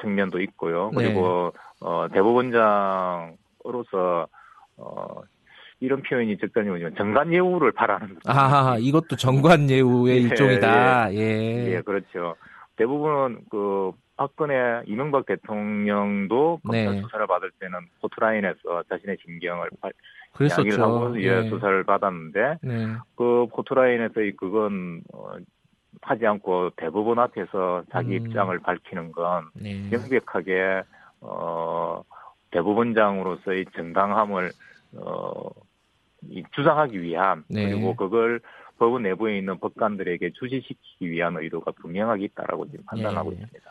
[0.00, 0.90] 측면도 있고요.
[0.90, 1.60] 그리고 네.
[1.80, 3.36] 어, 대법원장으로서
[4.78, 5.22] 어,
[5.78, 11.14] 이런 표현이 적당히 뭐냐면 정관 예우를 바라는 아, 이것도 정관 예우의 예, 일종이다.
[11.14, 11.18] 예.
[11.18, 11.74] 예.
[11.74, 12.34] 예, 그렇죠.
[12.74, 17.00] 대부분은 그 박근혜 이명박 대통령도 검찰 네.
[17.00, 19.70] 수사를 받을 때는 포트라인에서 자신의 진경을
[20.40, 22.86] 이야기를 하고 예, 예, 수사를 받았는데 네.
[23.16, 25.32] 그 포트라인에서 그건 어,
[26.00, 28.26] 하지 않고 대법원 앞에서 자기 음.
[28.26, 29.88] 입장을 밝히는 건 네.
[29.90, 30.82] 명백하게
[31.20, 32.02] 어
[32.50, 34.50] 대법원장으로서의 정당함을
[34.96, 35.50] 어
[36.54, 37.70] 주장하기 위한 네.
[37.70, 38.40] 그리고 그걸
[38.78, 43.36] 법원 내부에 있는 법관들에게 주시시키기 위한 의도가 분명하게 있다라고 지금 판단하고 네.
[43.36, 43.70] 있습니다.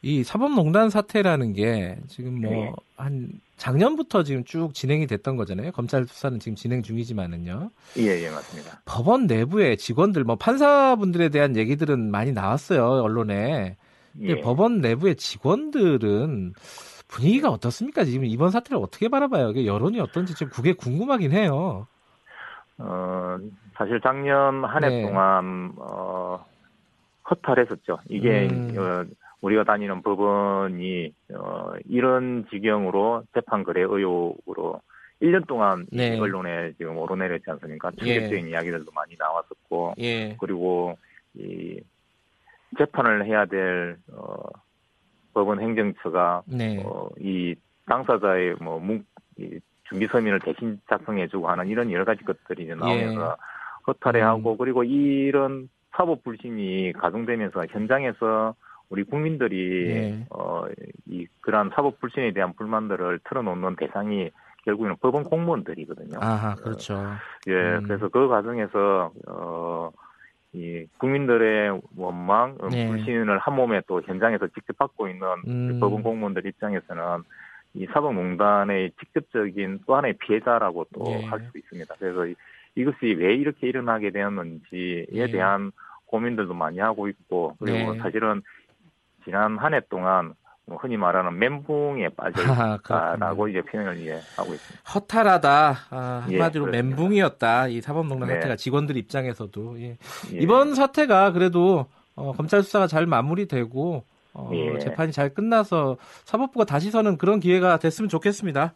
[0.00, 2.76] 이 사법농단 사태라는 게 지금 뭐한
[3.10, 3.28] 네.
[3.56, 5.72] 작년부터 지금 쭉 진행이 됐던 거잖아요.
[5.72, 7.70] 검찰 수사는 지금 진행 중이지만은요.
[7.98, 8.80] 예, 예, 맞습니다.
[8.84, 13.76] 법원 내부의 직원들, 뭐 판사분들에 대한 얘기들은 많이 나왔어요 언론에.
[14.12, 14.40] 근데 예.
[14.40, 16.54] 법원 내부의 직원들은
[17.08, 18.04] 분위기가 어떻습니까?
[18.04, 19.64] 지금 이번 사태를 어떻게 바라봐요?
[19.64, 21.88] 여론이 어떤지 지금 그게 궁금하긴 해요.
[22.78, 23.38] 어,
[23.74, 25.02] 사실 작년 한해 네.
[25.02, 26.44] 동안, 어,
[27.28, 27.98] 허탈했었죠.
[28.08, 28.74] 이게, 음.
[28.78, 29.04] 어,
[29.40, 34.80] 우리가 다니는 법원이, 어, 이런 지경으로 재판 거래 의혹으로
[35.20, 36.18] 1년 동안 네.
[36.18, 37.90] 언론에 지금 오르내렸지 않습니까?
[37.98, 38.50] 충격적인 예.
[38.50, 40.36] 이야기들도 많이 나왔었고, 예.
[40.38, 40.96] 그리고
[41.34, 41.80] 이
[42.76, 44.36] 재판을 해야 될 어,
[45.34, 46.82] 법원 행정처가 네.
[46.84, 47.54] 어, 이
[47.86, 49.04] 당사자의 뭐 문,
[49.38, 49.58] 이
[49.88, 53.82] 준비 서민을 대신 작성해주고 하는 이런 여러 가지 것들이 이제 나오면서 예.
[53.86, 54.58] 허탈해하고 음.
[54.58, 58.54] 그리고 이런 사법 불신이 가중되면서 현장에서
[58.90, 60.26] 우리 국민들이 예.
[60.30, 64.30] 어이 그러한 사법 불신에 대한 불만들을 털어놓는 대상이
[64.64, 66.18] 결국에는 법원 공무원들이거든요.
[66.20, 66.94] 아, 그렇죠.
[66.94, 67.16] 어,
[67.46, 67.82] 예, 음.
[67.84, 69.90] 그래서 그 과정에서 어.
[70.54, 72.88] 이 국민들의 원망, 음, 네.
[72.88, 75.78] 불신을 한 몸에 또 현장에서 직접 받고 있는 음.
[75.78, 77.22] 법원 공무원들 입장에서는
[77.74, 81.60] 이 사법농단의 직접적인 또 하나의 피해자라고 또 할수 네.
[81.60, 81.94] 있습니다.
[81.98, 82.34] 그래서
[82.74, 85.26] 이것이 왜 이렇게 일어나게 되었는지에 네.
[85.30, 85.72] 대한
[86.06, 87.98] 고민들도 많이 하고 있고 그리고 네.
[87.98, 88.42] 사실은
[89.24, 90.34] 지난 한 해 동안
[90.68, 94.90] 뭐 흔히 말하는 멘붕에 빠져 있다라고 아, 이제 표현을 예, 하고 있습니다.
[94.94, 95.76] 허탈하다.
[95.90, 97.68] 아, 한마디로 예, 멘붕이었다.
[97.68, 98.34] 이 사법농단 네.
[98.34, 99.96] 사태가 직원들 입장에서도 예.
[100.34, 100.38] 예.
[100.38, 104.04] 이번 사태가 그래도 어, 검찰 수사가 잘 마무리되고
[104.38, 104.78] 어, 예.
[104.78, 108.72] 재판이 잘 끝나서 사법부가 다시 서는 그런 기회가 됐으면 좋겠습니다.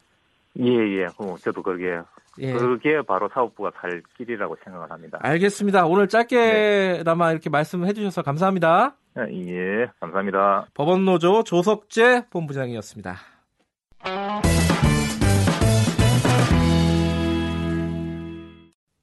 [0.59, 1.05] 예, 예.
[1.19, 2.01] 어, 저도 그게
[2.41, 2.53] 예.
[2.53, 5.19] 그게 바로 사법부가 갈 길이라고 생각을 합니다.
[5.23, 5.87] 알겠습니다.
[5.87, 7.33] 오늘 짧게나마 네.
[7.33, 8.97] 이렇게 말씀해 주셔서 감사합니다.
[9.15, 10.67] 아, 예, 감사합니다.
[10.75, 13.17] 법원노조 조석재 본부장이었습니다.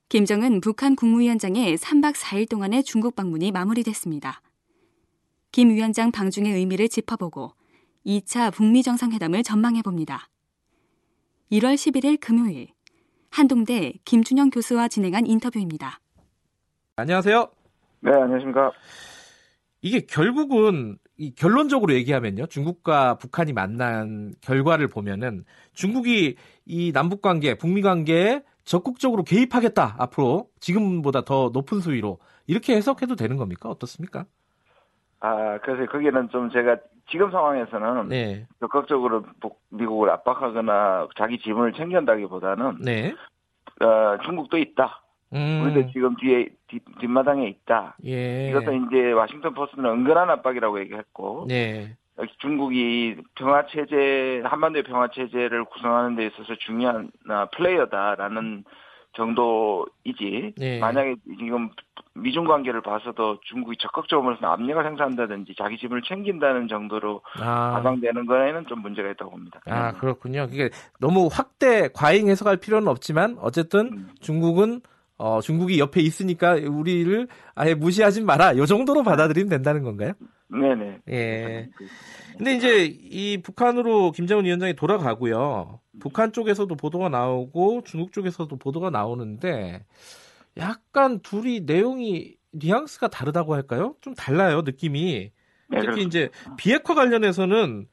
[0.09, 4.41] 김정은 북한 국무위원장의 3박 4일 동안의 중국 방문이 마무리됐습니다.
[5.51, 7.53] 김 위원장 방중의 의미를 짚어보고
[8.05, 10.29] 2차 북미 정상회담을 전망해 봅니다.
[11.51, 12.67] 1월 11일 금요일
[13.31, 15.99] 한동대 김준영 교수와 진행한 인터뷰입니다.
[16.95, 17.49] 안녕하세요.
[18.01, 18.71] 네, 안녕하십니까.
[19.81, 22.47] 이게 결국은 이 결론적으로 얘기하면요.
[22.47, 26.35] 중국과 북한이 만난 결과를 보면은 중국이
[26.65, 29.95] 이 남북 관계, 북미 관계에 적극적으로 개입하겠다.
[29.97, 33.69] 앞으로 지금보다 더 높은 수위로 이렇게 해석해도 되는 겁니까?
[33.69, 34.25] 어떻습니까?
[35.21, 36.77] 아, 그래서 거기는 좀 제가
[37.09, 38.45] 지금 상황에서는 네.
[38.59, 39.23] 적극적으로
[39.69, 43.13] 미국을 압박하거나 자기 지분을 챙긴다기보다는 네.
[43.81, 45.01] 어, 중국도 있다.
[45.33, 45.61] 음.
[45.63, 47.97] 우리도 지금 뒤에 뒷, 뒷마당에 있다.
[48.05, 48.49] 예.
[48.49, 51.95] 이것은 이제 와싱턴 포스트는 은근한 압박이라고 얘기했고 네.
[52.39, 58.63] 중국이 평화 체제 한반도의 평화 체제를 구성하는 데 있어서 중요한 아, 플레이어다라는
[59.13, 60.79] 정도이지 네.
[60.79, 61.69] 만약에 지금
[62.15, 67.71] 미중 관계를 봐서도 중국이 적극적으로 압력을 행사한다든지 자기 집을 챙긴다는 정도로 아.
[67.75, 69.59] 가장되는 거에는 좀 문제가 있다고 봅니다.
[69.67, 70.47] 아 그렇군요.
[70.51, 74.09] 이게 너무 확대 과잉 해석할 필요는 없지만 어쨌든 음.
[74.19, 74.81] 중국은
[75.17, 78.55] 어, 중국이 옆에 있으니까 우리를 아예 무시하지 마라.
[78.57, 80.13] 요 정도로 받아들이면 된다는 건가요?
[80.49, 80.99] 네네.
[81.09, 81.69] 예.
[82.37, 85.79] 근데 이제 이 북한으로 김정은 위원장이 돌아가고요.
[85.99, 89.85] 북한 쪽에서도 보도가 나오고 중국 쪽에서도 보도가 나오는데
[90.57, 93.95] 약간 둘이 내용이 뉘앙스가 다르다고 할까요?
[94.01, 95.31] 좀 달라요, 느낌이.
[95.69, 97.87] 네, 특히 이제 비핵화 관련해서는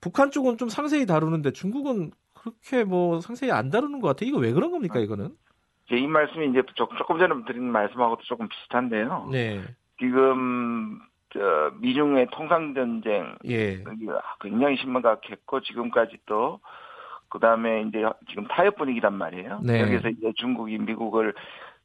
[0.00, 4.28] 북한 쪽은 좀 상세히 다루는데 중국은 그렇게 뭐 상세히 안 다루는 것 같아요.
[4.28, 5.30] 이거 왜 그런 겁니까, 이거는?
[5.90, 9.28] 이 말씀이 이제 조금 전에 드린 말씀하고도 조금 비슷한데요.
[9.32, 9.62] 네.
[9.98, 11.00] 지금
[11.30, 13.82] 저 미중의 통상 전쟁 예.
[14.40, 16.60] 굉장히 심각했고 지금까지 또
[17.28, 19.60] 그다음에 이제 지금 타협 분위기란 말이에요.
[19.62, 19.82] 네.
[19.82, 21.34] 여기서 이제 중국이 미국을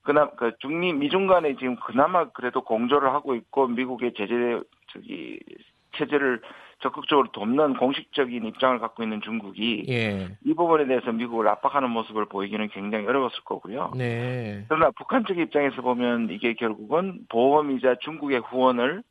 [0.01, 5.39] 그나마 그 중미 미중 간에 지금 그나마 그래도 공조를 하고 있고 미국의 제재 저기
[5.97, 6.41] 체제를
[6.81, 10.37] 적극적으로 돕는 공식적인 입장을 갖고 있는 중국이 예.
[10.43, 13.93] 이 부분에 대해서 미국을 압박하는 모습을 보이기는 굉장히 어려웠을 거고요.
[13.95, 14.65] 네.
[14.67, 19.03] 그러나 북한 쪽 입장에서 보면 이게 결국은 보험이자 중국의 후원을 어,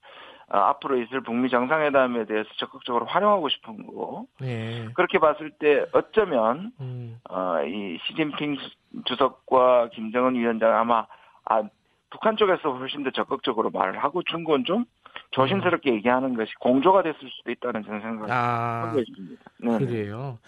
[0.59, 4.89] 앞으로 있을 북미 정상회담에 대해서 적극적으로 활용하고 싶은 거고 네.
[4.95, 7.19] 그렇게 봤을 때 어쩌면 음.
[7.31, 8.59] 어, 이 시진핑
[9.07, 11.07] 주석과 김정은 위원장 아마
[11.45, 11.63] 아,
[12.11, 14.85] 북한 쪽에서 훨씬 더 적극적으로 말을 하고 중국은 좀
[15.31, 15.97] 조심스럽게 음.
[15.97, 19.43] 얘기하는 것이 공조가 됐을 수도 있다는 저는 생각을 아, 하고 있습니다.
[19.59, 19.79] 네.
[19.79, 20.39] 그래요.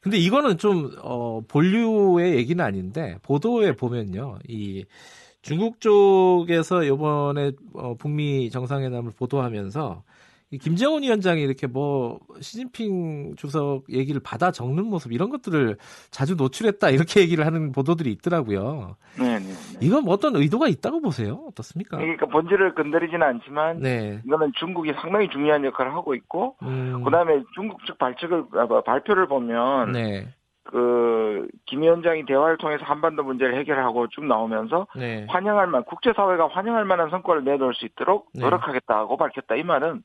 [0.00, 4.84] 근데 이거는 좀 어, 본류의 얘기는 아닌데 보도에 보면요, 이
[5.42, 10.02] 중국 쪽에서 이번에 어, 북미 정상회담을 보도하면서
[10.52, 15.78] 이 김정은 위원장이 이렇게 뭐 시진핑 주석 얘기를 받아 적는 모습 이런 것들을
[16.10, 18.96] 자주 노출했다 이렇게 얘기를 하는 보도들이 있더라고요.
[19.18, 19.46] 네, 네.
[19.46, 19.78] 네.
[19.80, 21.42] 이건 뭐 어떤 의도가 있다고 보세요?
[21.48, 21.96] 어떻습니까?
[21.96, 24.20] 그러니까 본질을 건드리지는 않지만 네.
[24.26, 27.02] 이거는 중국이 상당히 중요한 역할을 하고 있고 음.
[27.02, 30.28] 그다음에 중국 측 발측을 아, 뭐 발표를 보면 네.
[30.64, 35.26] 그, 김 위원장이 대화를 통해서 한반도 문제를 해결하고 쭉 나오면서 네.
[35.28, 38.42] 환영할 만, 국제사회가 환영할 만한 성과를 내놓을 수 있도록 네.
[38.42, 39.56] 노력하겠다고 밝혔다.
[39.56, 40.02] 이 말은,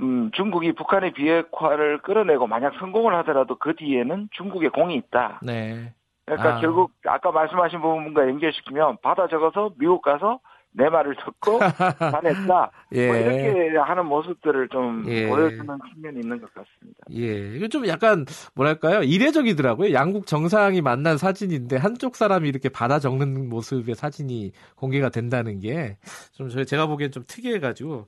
[0.00, 5.40] 음, 중국이 북한의 비핵화를 끌어내고 만약 성공을 하더라도 그 뒤에는 중국의 공이 있다.
[5.42, 5.92] 네.
[6.24, 6.60] 그러니까 아.
[6.60, 10.40] 결국 아까 말씀하신 부분과 연결시키면 받아 적어서 미국 가서
[10.72, 11.58] 내 말을 듣고
[11.98, 12.70] 반했다.
[12.92, 13.06] 예.
[13.08, 15.28] 뭐 이렇게 하는 모습들을 좀 예.
[15.28, 17.00] 보여주는 측면이 있는 것 같습니다.
[17.12, 19.92] 예, 이거 좀 약간 뭐랄까요 이례적이더라고요.
[19.92, 26.86] 양국 정상이 만난 사진인데 한쪽 사람이 이렇게 받아 적는 모습의 사진이 공개가 된다는 게좀 제가
[26.86, 28.06] 보기엔 좀 특이해가지고.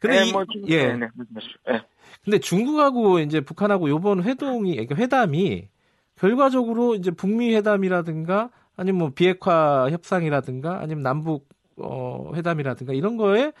[0.00, 0.86] 근데 네, 이, 뭐, 예.
[0.86, 1.08] 네, 네,
[1.66, 1.80] 네.
[2.22, 5.68] 근데 중국하고 이제 북한하고 요번 회동이 그러니까 회담이
[6.16, 11.48] 결과적으로 이제 북미 회담이라든가 아니면 뭐 비핵화 협상이라든가 아니면 남북
[11.78, 13.52] 어, 회담이라든가 이런 거에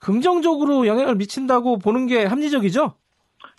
[0.00, 2.94] 긍정적으로 영향을 미친다고 보는 게 합리적이죠?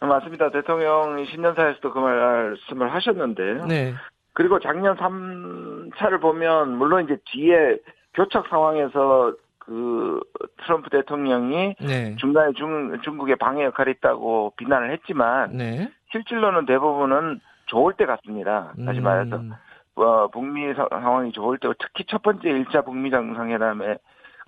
[0.02, 0.52] 맞습니다.
[0.52, 3.66] 대통령이 신년사에서도 그 말씀을 하셨는데.
[3.68, 3.93] 네.
[4.34, 7.78] 그리고 작년 3차를 보면 물론 이제 뒤에
[8.14, 10.20] 교착 상황에서 그
[10.64, 12.16] 트럼프 대통령이 네.
[12.18, 15.89] 중간에 중, 중국의 방해 역할이 있다고 비난을 했지만 네.
[16.12, 18.74] 실질로는 대부분은 좋을 때 같습니다.
[18.86, 19.54] 다시 말해서 음.
[19.96, 23.98] 어, 북미 상황이 좋을 때 특히 첫 번째 1차 북미 정상회담에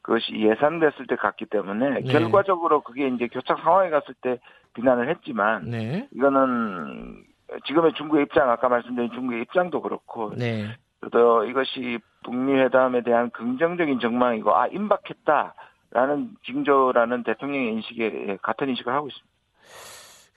[0.02, 2.12] 그것이 예상됐을 때 갔기 때문에 네.
[2.12, 4.40] 결과적으로 그게 이제 교착 상황에 갔을 때
[4.74, 6.08] 비난을 했지만 네.
[6.12, 7.24] 이거는
[7.66, 10.68] 지금의 중국의 입장 아까 말씀드린 중국의 입장도 그렇고 네.
[11.12, 19.08] 또 이것이 북미 회담에 대한 긍정적인 전망이고 아 임박했다라는 징조라는 대통령의 인식에 같은 인식을 하고
[19.08, 19.37] 있습니다.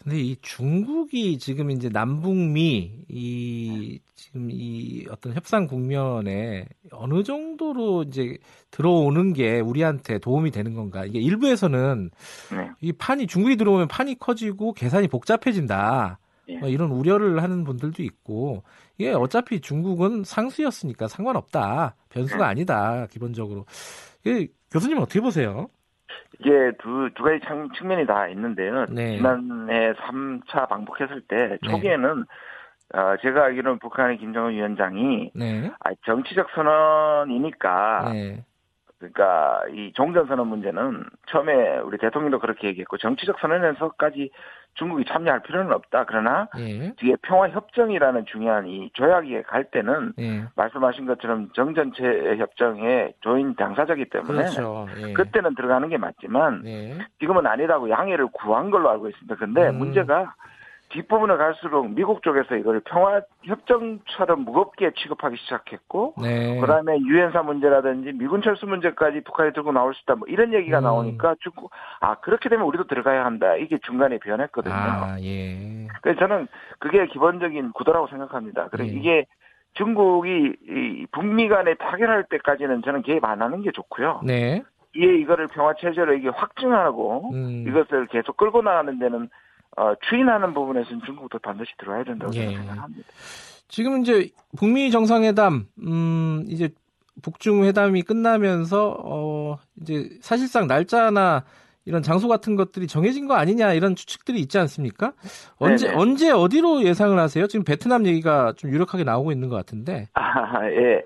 [0.02, 8.38] 근데 이 중국이 지금 이제 남북미 이 지금 이 어떤 협상 국면에 어느 정도로 이제
[8.70, 11.04] 들어오는 게 우리한테 도움이 되는 건가?
[11.04, 12.10] 이게 일부에서는
[12.52, 12.70] 네.
[12.80, 16.18] 이 판이 중국이 들어오면 판이 커지고 계산이 복잡해진다.
[16.48, 16.58] 네.
[16.58, 18.62] 뭐 이런 우려를 하는 분들도 있고
[18.96, 21.94] 이게 어차피 중국은 상수였으니까 상관없다.
[22.08, 22.44] 변수가 네.
[22.44, 23.06] 아니다.
[23.10, 23.66] 기본적으로.
[24.24, 25.68] 이게 교수님 어떻게 보세요?
[26.38, 27.40] 이게 두, 두 가지
[27.76, 28.86] 측면이 다 있는데요.
[28.86, 29.16] 네.
[29.16, 31.70] 지난해 3차 방북했을 때 네.
[31.70, 32.98] 초기에는 네.
[32.98, 35.70] 어, 제가 알기로는 북한의 김정은 위원장이 네.
[35.80, 38.44] 아, 정치적 선언이니까 네.
[39.00, 44.30] 그러니까 이 종전 선언 문제는 처음에 우리 대통령도 그렇게 얘기했고 정치적 선언에서까지
[44.74, 46.04] 중국이 참여할 필요는 없다.
[46.04, 46.92] 그러나 예.
[46.96, 50.44] 뒤에 평화 협정이라는 중요한 이 조약에 갈 때는 예.
[50.54, 54.86] 말씀하신 것처럼 정전체 협정에 조인 당사자기 때문에 그렇죠.
[54.98, 55.12] 예.
[55.14, 56.98] 그때는 들어가는 게 맞지만 예.
[57.18, 59.34] 지금은 아니라고 양해를 구한 걸로 알고 있습니다.
[59.36, 59.78] 근데 음.
[59.78, 60.34] 문제가
[60.90, 66.60] 뒷부분을 갈수록 미국 쪽에서 이걸 평화 협정처럼 무겁게 취급하기 시작했고 네.
[66.60, 70.84] 그다음에 유엔사 문제라든지 미군 철수 문제까지 북한이 들고 나올 수 있다 뭐 이런 얘기가 음.
[70.84, 71.70] 나오니까 중국
[72.00, 74.74] 아 그렇게 되면 우리도 들어가야 한다 이게 중간에 변했거든요.
[74.74, 75.86] 아, 예.
[76.02, 78.68] 그래서 저는 그게 기본적인 구도라고 생각합니다.
[78.70, 78.92] 그리고 예.
[78.92, 79.26] 이게
[79.74, 84.22] 중국이 이 북미 간에 타결할 때까지는 저는 개입 안 하는 게 좋고요.
[84.24, 84.62] 네.
[84.96, 87.64] 이에 이거를 평화 체제로 이게 확증하고 음.
[87.68, 89.28] 이것을 계속 끌고 나가는 데는
[89.76, 92.48] 어, 추인하는 부분에서는 중국도 반드시 들어야 된다고 예.
[92.48, 93.08] 생각합니다.
[93.68, 96.70] 지금 이제 북미 정상회담, 음, 이제
[97.22, 101.44] 북중 회담이 끝나면서 어, 이제 사실상 날짜나
[101.84, 105.12] 이런 장소 같은 것들이 정해진 거 아니냐 이런 추측들이 있지 않습니까?
[105.58, 105.98] 언제 네네.
[105.98, 107.46] 언제 어디로 예상을 하세요?
[107.46, 110.08] 지금 베트남 얘기가 좀 유력하게 나오고 있는 것 같은데.
[110.14, 111.02] 아, 예.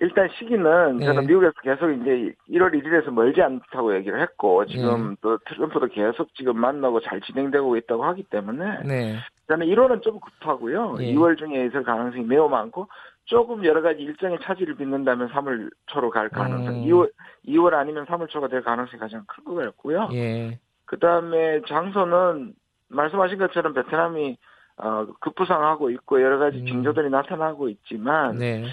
[0.00, 1.06] 일단 시기는 네.
[1.06, 5.16] 저는 미국에서 계속 이제 1월 1일에서 멀지 않다고 얘기를 했고 지금 네.
[5.20, 9.16] 또 트럼프도 계속 지금 만나고 잘 진행되고 있다고 하기 때문에 네.
[9.48, 10.94] 저는 1월은 좀 급하고요.
[10.98, 12.88] 2월 중에 있을 가능성이 매우 많고
[13.24, 16.84] 조금 여러 가지 일정의 차질을 빚는다면 3월 초로 갈 가능성, 음.
[16.84, 17.10] 2월
[17.46, 20.08] 2월 아니면 3월 초가 될 가능성이 가장 큰 것 같고요.
[20.12, 20.58] 예.
[20.86, 22.54] 그 다음에 장소는
[22.88, 24.36] 말씀하신 것처럼 베트남이
[24.78, 26.66] 어, 급부상하고 있고 여러 가지 음.
[26.66, 28.64] 징조들이 나타나고 있지만 네.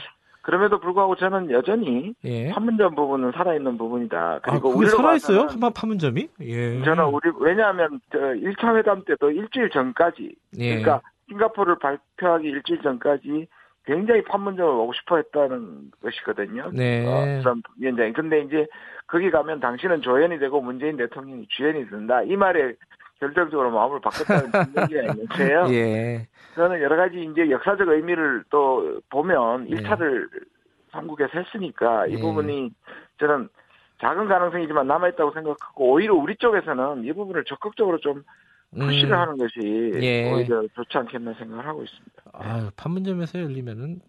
[0.46, 2.52] 그럼에도 불구하고 저는 여전히 예.
[2.52, 4.42] 판문점 부분은 살아있는 부분이다.
[4.44, 5.48] 그리고 아, 그게 살아있어요?
[5.74, 6.30] 판문점이?
[6.42, 6.84] 예.
[6.84, 10.70] 저는 우리 왜냐하면 저 1차 회담 때도 일주일 전까지 예.
[10.82, 13.48] 그러니까 싱가포르를 발표하기 일주일 전까지
[13.88, 16.70] 굉장히 판문점을 오고 싶어 했다는 것이거든요.
[16.74, 17.08] 네.
[17.08, 18.14] 어, 트럼프 위원장이.
[18.14, 18.68] 근데 이제
[19.08, 22.22] 거기 가면 당신은 조연이 되고 문재인 대통령이 주연이 된다.
[22.22, 22.76] 이 말에
[23.26, 24.52] 결정적으로 마음을 바꿨다는
[24.84, 25.66] 얘기가 있는데요.
[25.70, 26.28] 예.
[26.56, 30.40] 저는 여러 가지 이제 역사적 의미를 또 보면 1차를 예.
[30.92, 32.20] 한국에서 했으니까 이 예.
[32.20, 32.72] 부분이
[33.20, 33.50] 저는
[34.02, 38.24] 작은 가능성이지만 남아있다고 생각하고 오히려 우리 쪽에서는 이 부분을 적극적으로 좀
[38.78, 39.20] 푸시를 음.
[39.20, 40.32] 하는 것이 예.
[40.32, 42.24] 오히려 좋지 않겠나 생각을 하고 있습니다.
[42.34, 44.02] 아, 판문점에서 열리면은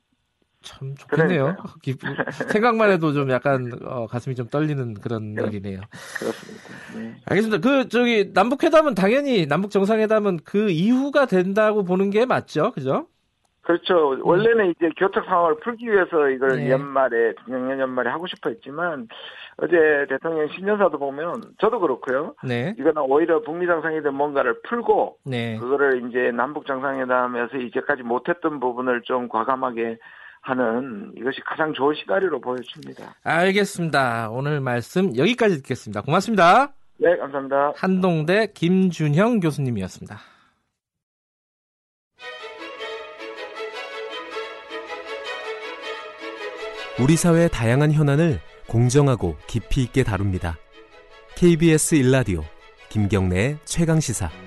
[0.66, 1.56] 참 좋겠네요.
[2.50, 5.44] 생각만 해도 좀 약간 어, 가슴이 좀 떨리는 그런 네.
[5.44, 5.80] 일이네요.
[6.18, 6.64] 그렇습니다.
[6.96, 7.14] 네.
[7.24, 7.68] 알겠습니다.
[7.68, 13.06] 그 저기 남북 회담은 당연히 남북 정상회담은 그 이후가 된다고 보는 게 맞죠, 그죠?
[13.62, 14.16] 그렇죠.
[14.22, 16.70] 원래는 이제 교착 상황을 풀기 위해서 이걸 네.
[16.70, 19.08] 연말에 작년 연말에 하고 싶어 했지만
[19.58, 22.34] 어제 대통령 신년사도 보면 저도 그렇고요.
[22.44, 22.74] 네.
[22.78, 25.56] 이거는 오히려 북미 정상회담 뭔가를 풀고 네.
[25.58, 29.98] 그거를 이제 남북 정상회담에서 이제까지 못했던 부분을 좀 과감하게
[30.46, 33.14] 하는 이것이 가장 좋은 시나리오로 보여집니다.
[33.24, 34.30] 알겠습니다.
[34.30, 36.02] 오늘 말씀 여기까지 듣겠습니다.
[36.02, 36.72] 고맙습니다.
[36.98, 37.72] 네, 감사합니다.
[37.76, 40.18] 한동대 김준형 교수님이었습니다.
[47.02, 50.56] 우리 사회의 다양한 현안을 공정하고 깊이 있게 다룹니다.
[51.34, 52.42] KBS 일라디오
[52.88, 54.45] 김경래의 최강 시사.